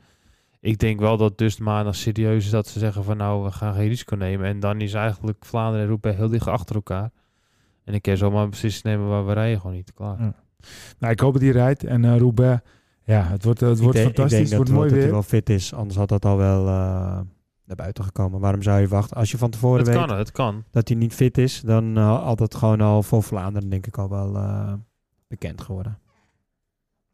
[0.61, 3.75] ik denk wel dat dus maandag serieus is dat ze zeggen van nou, we gaan
[3.75, 4.47] geen risico nemen.
[4.47, 7.11] En dan is eigenlijk Vlaanderen en Roubaix heel dicht achter elkaar.
[7.85, 9.93] En ik kan zomaar een beslissing nemen waar we rijden gewoon niet.
[9.95, 10.19] Klaar.
[10.21, 10.35] Ja.
[10.99, 11.85] Nou, ik hoop dat hij rijdt.
[11.85, 12.61] En eh Roubaix,
[13.05, 14.49] ja, het wordt, het Ik wordt denk- ik fantastisch.
[14.49, 15.13] denk Het wordt dat, mooi dat hij weer.
[15.15, 15.75] wel fit is.
[15.75, 17.21] Anders had dat al wel eh,
[17.71, 18.41] naar buiten gekomen.
[18.41, 19.17] Waarom zou je wachten?
[19.17, 20.65] Als je van tevoren Het weet kan, het kan.
[20.71, 23.99] dat hij niet fit is, dan uh, had het gewoon al voor Vlaanderen denk ik
[23.99, 24.73] al wel uh,
[25.29, 25.99] bekend geworden.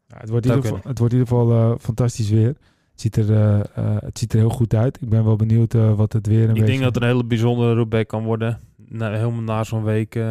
[0.07, 2.47] Ja, het, wordt in ieder geval, het wordt in ieder geval uh, fantastisch weer.
[2.91, 5.01] Het ziet, er, uh, het ziet er heel goed uit.
[5.01, 6.65] Ik ben wel benieuwd uh, wat het weer een Ik beetje...
[6.65, 8.59] denk dat het een hele bijzondere Roubaix kan worden.
[8.75, 10.23] Na, helemaal na zo'n week, uh,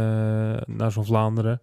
[0.66, 1.60] naar zo'n Vlaanderen.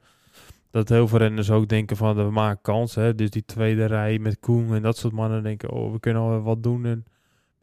[0.72, 2.96] Dat heel veel renners ook denken van, we maken kans.
[2.96, 3.16] Hè?
[3.16, 6.42] Dus die tweede rij met Koen en dat soort mannen denken, oh, we kunnen al
[6.42, 6.86] wat doen.
[6.86, 7.06] En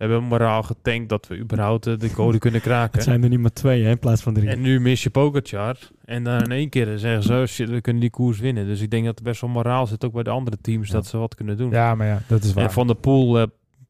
[0.01, 2.93] hebben moraal getankt dat we überhaupt de code kunnen kraken.
[2.95, 4.49] Het zijn er niet maar twee hè, in plaats van drie.
[4.49, 5.77] En nu mis je Pogacar.
[6.05, 8.67] En dan in één keer zeggen ze, oh, shit, we kunnen die koers winnen.
[8.67, 10.93] Dus ik denk dat er best wel moraal zit, ook bij de andere teams, ja.
[10.95, 11.71] dat ze wat kunnen doen.
[11.71, 12.65] Ja, maar ja, dat is waar.
[12.65, 13.47] En Van der Poel uh,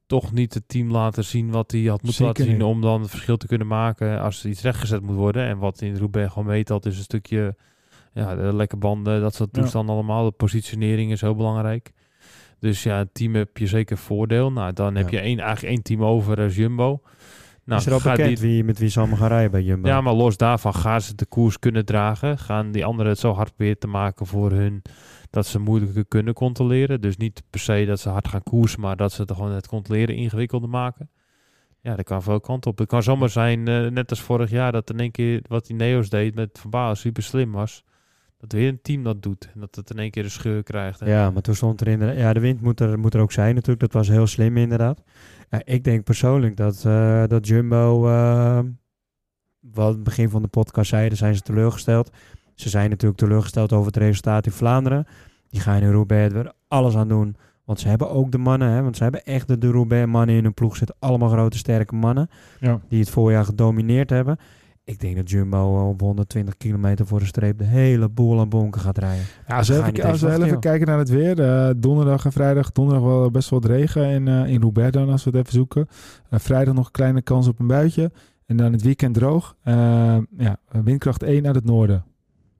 [0.06, 2.62] toch niet het team laten zien wat hij had moeten Zeker laten zien niet.
[2.62, 5.46] om dan het verschil te kunnen maken als er iets rechtgezet moet worden.
[5.46, 7.56] En wat in Roubaix gewoon meetelt is een stukje
[8.12, 9.60] Ja, de lekke banden, dat soort Ja.
[9.62, 10.24] toestanden allemaal.
[10.24, 11.92] De positionering is heel belangrijk.
[12.60, 14.52] Dus ja, een team heb je zeker voordeel.
[14.52, 15.18] Nou, dan heb Ja.
[15.18, 17.00] je één, eigenlijk één team over als Jumbo.
[17.64, 19.62] Nou, is er al gaat bekend die- wie, met wie ze allemaal gaan rijden bij
[19.62, 19.88] Jumbo?
[19.88, 22.38] ja, maar los daarvan gaan ze de koers kunnen dragen.
[22.38, 24.82] Gaan die anderen het zo hard proberen te maken voor hun
[25.30, 27.00] dat ze moeilijker kunnen controleren.
[27.00, 29.66] Dus niet per se dat ze hard gaan koersen, maar dat ze het gewoon het
[29.68, 31.10] controleren ingewikkelder maken.
[31.82, 32.78] Ja, dat kan veel kanten op.
[32.78, 35.76] Het kan zomaar zijn, eh, net als vorig jaar, dat in één keer wat die
[35.76, 37.84] Neo's deed met Van Baal super slim was.
[38.40, 39.50] Dat weer een team dat doet.
[39.54, 41.00] En dat het in één keer een scheur krijgt.
[41.04, 43.32] Ja, maar toen stond er in de, ja, de wind moet er, moet er ook
[43.32, 43.80] zijn natuurlijk.
[43.80, 45.02] Dat was heel slim inderdaad.
[45.50, 48.58] Ja, ik denk persoonlijk dat, eh, dat Jumbo, eh,
[49.60, 52.10] wat het begin van de podcast zeiden, zijn ze teleurgesteld.
[52.54, 55.06] Ze zijn natuurlijk teleurgesteld over het resultaat in Vlaanderen.
[55.48, 57.36] Die gaan in Roubaix er alles aan doen.
[57.64, 60.42] Want ze hebben ook de mannen, hè, want ze hebben echt de, de Roubaix-mannen in
[60.44, 60.96] hun ploeg zitten.
[60.98, 62.30] Allemaal grote, sterke mannen
[62.60, 62.80] Ja.
[62.88, 64.38] die het voorjaar gedomineerd hebben.
[64.84, 68.80] Ik denk dat Jumbo op 120 kilometer voor de streep de hele boel aan bonken
[68.80, 69.24] gaat rijden.
[69.48, 71.40] Ja, als even, als we even kijken naar het weer.
[71.40, 72.72] eh, donderdag en vrijdag.
[72.72, 75.52] Donderdag wel best wel wat regen in, eh, in Roubaix dan, als we het even
[75.52, 75.86] zoeken.
[76.30, 78.10] Eh, vrijdag nog een kleine kans op een buitje.
[78.46, 79.56] En dan het weekend droog.
[79.64, 82.04] Ja, windkracht 1 uit het noorden.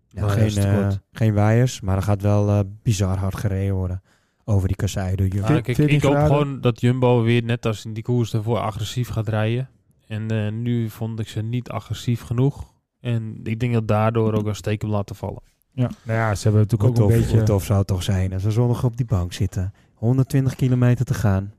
[0.08, 4.02] Ja, Nou, geen, geen waaiers, maar er gaat wel bizar hard gereden worden
[4.44, 5.46] over die kassei door Jumbo.
[5.46, 6.36] Kijk, 14 ik hoop graden.
[6.36, 9.68] gewoon dat Jumbo weer net als in die koers ervoor agressief gaat rijden.
[10.10, 12.72] En eh, nu vond ik ze niet agressief genoeg.
[13.00, 15.42] En ik denk dat daardoor ook een steek hem laten vallen.
[15.72, 17.36] Ja, nou ja, ze hebben natuurlijk ook tof, een beetje...
[17.36, 19.72] hoe tof zou het toch zijn als we zondag op die bank zitten.
[19.94, 21.52] 120 kilometer te gaan.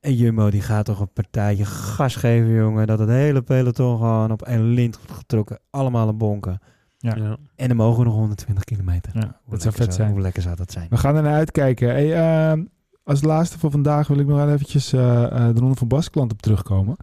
[0.00, 2.86] En Jumbo die gaat toch een partijtje gas geven, jongen.
[2.86, 5.58] Dat het hele peloton gewoon op één lint wordt getrokken.
[5.70, 6.58] Allemaal een bonken.
[6.98, 7.38] Ja.
[7.54, 9.12] En dan mogen we nog 120 kilometer.
[9.14, 10.10] Ja, Hoe dat zou lekker vet zijn.
[10.10, 10.86] Hoe lekker zou dat zijn?
[10.90, 11.88] We gaan er naar uitkijken.
[11.88, 12.64] Hey, ehm,
[13.06, 16.32] als laatste voor vandaag wil ik nog wel eventjes eh, eh, de Ronde van Baskeland
[16.32, 16.96] op terugkomen.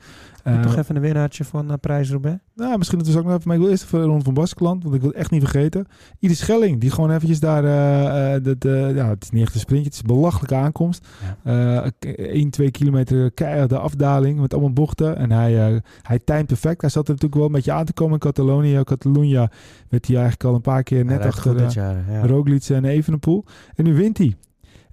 [0.62, 2.39] Toch even een winnaartje van uh, Prijs Roubaix?
[2.56, 3.47] Nou, misschien dat we ook nog even.
[3.47, 5.41] Maar ik wil eerst even de Ronde van Baskeland, want ik wil het echt niet
[5.41, 5.88] vergeten.
[6.20, 7.62] Ieder Schelling, die gewoon eventjes daar.
[8.43, 11.08] de, de, ja, het is niet echt een sprintje, het is een belachelijke aankomst.
[11.43, 15.18] Eh 1, 2 kilometer keiharde afdaling met allemaal bochten.
[15.18, 16.82] En hij, hij timed perfect.
[16.82, 18.84] Hij zat er natuurlijk wel een beetje aan te komen in Catalonië.
[18.84, 19.51] Catalunya
[19.89, 22.04] werd hij eigenlijk al een paar keer net achter dit jaar.
[22.12, 22.26] Ja.
[22.26, 23.45] Roglic en Evenepoel.
[23.76, 24.36] En nu wint hij.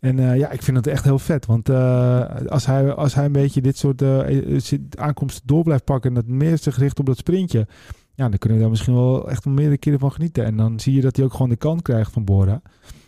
[0.00, 1.46] En eh, ja, ik vind het echt heel vet.
[1.46, 6.10] Want eh, als, hij, als hij een beetje dit soort eh, aankomsten door blijft pakken...
[6.10, 7.66] en het meer zich richt op dat sprintje...
[8.14, 10.44] ja, dan kunnen we daar misschien wel echt meerdere keren van genieten.
[10.44, 12.62] En dan zie je dat hij ook gewoon de kant krijgt van Bora.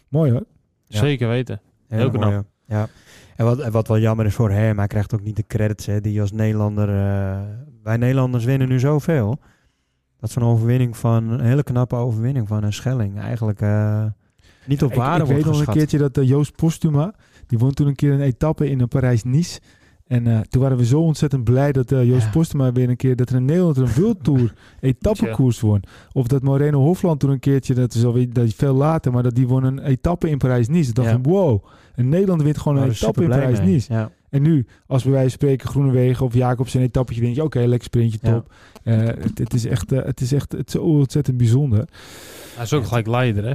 [0.08, 0.44] Mooi hoor.
[0.84, 0.98] Ja.
[0.98, 1.60] Zeker weten.
[1.88, 2.44] Heel knap.
[2.66, 2.88] Ja.
[3.36, 6.00] En wat, wat wel jammer is voor hem, hij krijgt ook niet de credits hè,
[6.00, 6.88] die als Nederlander...
[6.88, 7.40] eh,
[7.82, 9.38] wij Nederlanders winnen nu zoveel.
[10.20, 14.04] Dat zo'n overwinning van, een hele knappe overwinning van een Schelling eigenlijk eh,
[14.66, 17.14] niet op Ik, waarde ik weet wordt nog een keertje dat eh, Joost Postuma...
[17.46, 19.60] die won toen een keer een etappe in een Parijs-Nice...
[20.06, 22.30] En eh, toen waren we zo ontzettend blij dat eh, Joost Ja.
[22.30, 23.16] Postuma weer een keer...
[23.16, 25.82] dat er in Nederland een World Tour etappekoers won.
[26.12, 27.74] Of dat Moreno Hofland toen een keertje...
[27.74, 29.12] dat is alweer dat is veel later...
[29.12, 30.88] maar dat die won een etappe in Parijs-Nice.
[30.88, 31.14] Ik dacht Ja.
[31.22, 31.64] van wow...
[31.94, 33.28] Een Nederland wint gewoon een etappe in.
[33.28, 33.92] Parijs-Nice.
[33.92, 34.10] Ja.
[34.30, 37.58] En nu, als bij wijze van spreken Groenewegen of Jacobs een etappetje denk je, oké,
[37.58, 38.32] lekker sprintje, Ja.
[38.32, 38.52] top.
[38.82, 41.88] Eh, het, het is echt, het is echt, het is zo ontzettend bijzonder.
[42.54, 43.52] Hij is ook gelijk leider, hè?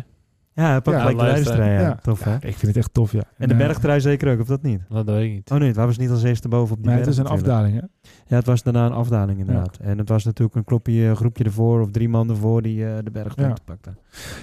[0.57, 1.71] Ja, hij pakt Ja, gelijk de leiderstrui.
[1.71, 1.79] Ja.
[1.79, 1.95] Ja.
[2.01, 2.33] Tof, hè?
[2.35, 3.23] Ik vind het echt tof, ja.
[3.37, 4.81] En de eh, bergtrui zeker ook, of dat niet?
[4.89, 5.51] Dat weet ik niet.
[5.51, 7.49] Oh nee, het was niet als eerste boven op die Nee, het is een natuurlijk.
[7.49, 8.09] afdaling, hè?
[8.27, 9.77] Ja, het was daarna een afdaling inderdaad.
[9.81, 13.11] En het was natuurlijk een klopje, groepje ervoor of drie man ervoor die eh, de
[13.11, 13.53] berg Ja.
[13.53, 13.93] te pakte.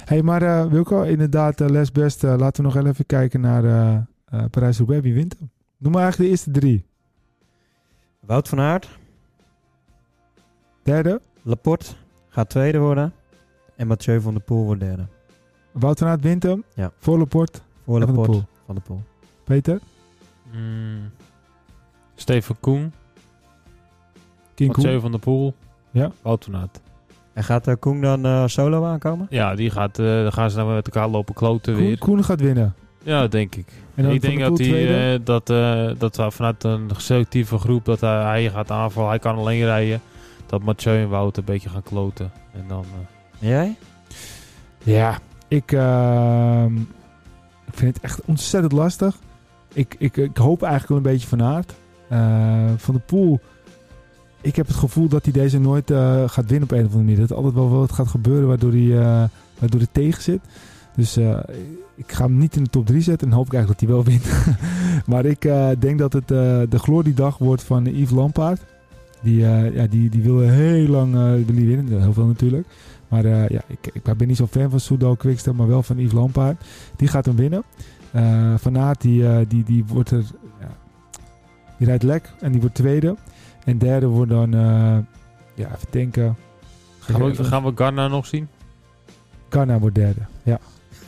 [0.05, 2.25] hey, maar eh, Wilco, inderdaad, eh, les best.
[2.25, 5.03] eh, laten we nog even kijken naar eh eh Parijs-Roubaix.
[5.03, 5.51] Wie wint hem?
[5.79, 6.87] Noem maar eigenlijk de eerste drie.
[8.21, 8.89] Wout van Aert,
[10.83, 11.93] Derde, Laporte
[12.29, 13.12] gaat tweede worden.
[13.77, 15.07] En Mathieu van der Poel wordt derde.
[15.75, 16.64] Wout van Aert wint hem.
[16.75, 16.91] Ja.
[16.99, 18.45] Voor Laporte Voor Van Poel.
[18.66, 19.03] der Poel.
[19.45, 19.81] Peter,
[20.53, 21.11] Mm.
[22.14, 22.93] Steven Koen,
[24.55, 25.01] King Koen.
[25.01, 25.55] van der Poel,
[25.91, 26.11] Ja.
[26.22, 26.81] Wout van Aert.
[27.33, 29.27] En gaat uh, Koen dan eh, solo aankomen?
[29.31, 31.99] Ja, die gaat, eh, dan gaan ze dan met elkaar lopen kloten Koen, weer.
[31.99, 32.75] Koen gaat winnen.
[33.03, 33.66] Ja, denk ik.
[33.95, 38.01] En ik denk dat, hij, eh, dat, eh, dat we vanuit een selectieve groep dat
[38.01, 39.09] hij, hij gaat aanvallen.
[39.11, 40.01] Hij kan alleen rijden.
[40.47, 42.33] Dat Mathieu en Wout een beetje gaan kloten.
[42.53, 42.85] En dan...
[43.41, 43.77] eh, jij?
[44.83, 45.18] Ja,
[45.49, 46.77] ik, ehm,
[47.67, 49.19] ik vind het echt ontzettend lastig.
[49.73, 51.75] Ik, ik, ik hoop eigenlijk wel een beetje van aard.
[52.09, 53.41] Eh, van de Poel.
[54.41, 57.03] Ik heb het gevoel dat hij deze nooit eh, gaat winnen op een of andere
[57.03, 57.19] manier.
[57.19, 59.25] Dat altijd wel wat gaat gebeuren waardoor hij, eh,
[59.59, 60.41] waardoor hij tegen zit.
[60.97, 61.17] Dus
[61.95, 63.29] ik ga hem niet in de top 3 zetten.
[63.29, 64.27] En hoop ik eigenlijk dat hij wel wint.
[65.07, 65.49] maar ik
[65.81, 66.29] denk dat het
[66.71, 68.61] de gloriedag wordt van Yves Lampaard.
[69.23, 72.01] Die, ja, die, die wil heel lang wil hij winnen.
[72.01, 72.67] Heel veel natuurlijk.
[73.15, 75.99] Maar eh, ja, ik, ik ben niet zo fan van Soudal Quickstep, maar wel van
[75.99, 76.65] Yves Lampaard.
[76.97, 77.62] Die gaat hem winnen.
[78.12, 80.25] Eh van Aert, die, eh, die, die wordt er...
[80.61, 80.69] Ja,
[81.79, 83.17] die rijdt lek en die wordt tweede.
[83.65, 84.55] En derde wordt dan...
[84.55, 84.61] eh,
[85.55, 86.37] ja, even denken.
[86.99, 88.49] gaan, we, gaan we Garna nog zien?
[89.49, 90.21] Ganna wordt derde.
[90.43, 90.59] Ja.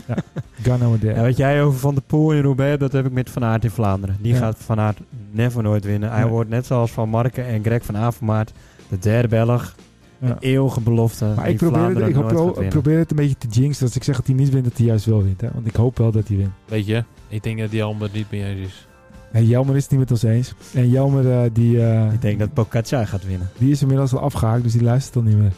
[0.06, 0.16] ja.
[0.64, 1.20] Ganna wordt derde.
[1.20, 3.64] Ja, wat jij over Van der Poel in Roubaix, dat heb ik met Van Aert
[3.64, 4.16] in Vlaanderen.
[4.20, 4.38] Die Ja.
[4.38, 4.98] gaat Van Aert
[5.30, 6.10] never nooit winnen.
[6.12, 8.52] Hij wordt net zoals Van Marken en Greg van Avermaat
[8.88, 9.74] de derde Belg.
[10.18, 10.28] Ja.
[10.28, 11.32] Een eeuwige belofte.
[11.36, 13.86] Maar ik probeer, het, ik pro- probeer het een beetje te jinxen.
[13.86, 15.40] Als ik zeg dat hij niet wint, dat hij juist wel wint.
[15.40, 15.48] Hè?
[15.54, 16.50] Want ik hoop wel dat hij wint.
[16.64, 18.86] Weet je, ik denk dat die allemaal niet mee eens is.
[19.32, 20.54] En Jelmer is het niet met ons eens.
[20.74, 23.48] En Jelmer eh, die, eh, Ik denk dat Pogacar gaat winnen.
[23.58, 25.52] die is inmiddels al afgehaakt, dus die luistert al niet meer.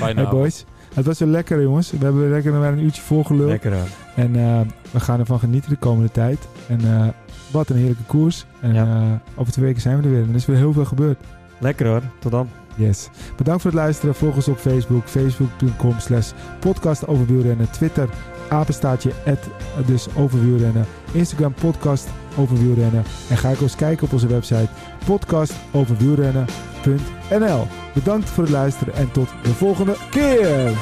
[0.00, 0.22] Bijna.
[0.22, 1.90] Hey boys, het was weer lekker jongens.
[1.90, 3.48] We hebben lekker weer een uurtje volgeluld.
[3.48, 3.86] Lekker hoor.
[4.16, 6.38] En eh, we gaan ervan genieten de komende tijd.
[6.68, 7.08] En eh,
[7.52, 8.44] wat een heerlijke koers.
[8.60, 8.84] En Ja.
[8.86, 10.22] eh, over twee weken zijn we er weer.
[10.22, 11.18] En er is weer heel veel gebeurd.
[11.60, 12.02] Lekker hoor.
[12.18, 12.48] Tot dan.
[12.74, 13.08] Yes.
[13.36, 14.14] Bedankt voor het luisteren.
[14.14, 15.08] Volg ons op Facebook.
[15.08, 17.70] Facebook.com slash podcast over wielrennen.
[17.70, 18.08] Twitter
[18.50, 19.48] apenstaartje at,
[19.86, 20.86] dus over wielrennen.
[21.12, 23.04] Instagram podcast over wielrennen.
[23.30, 24.68] En ga ook eens kijken op onze website
[25.04, 30.72] podcastoverwielrennen.nl Bedankt voor het luisteren en tot de volgende keer.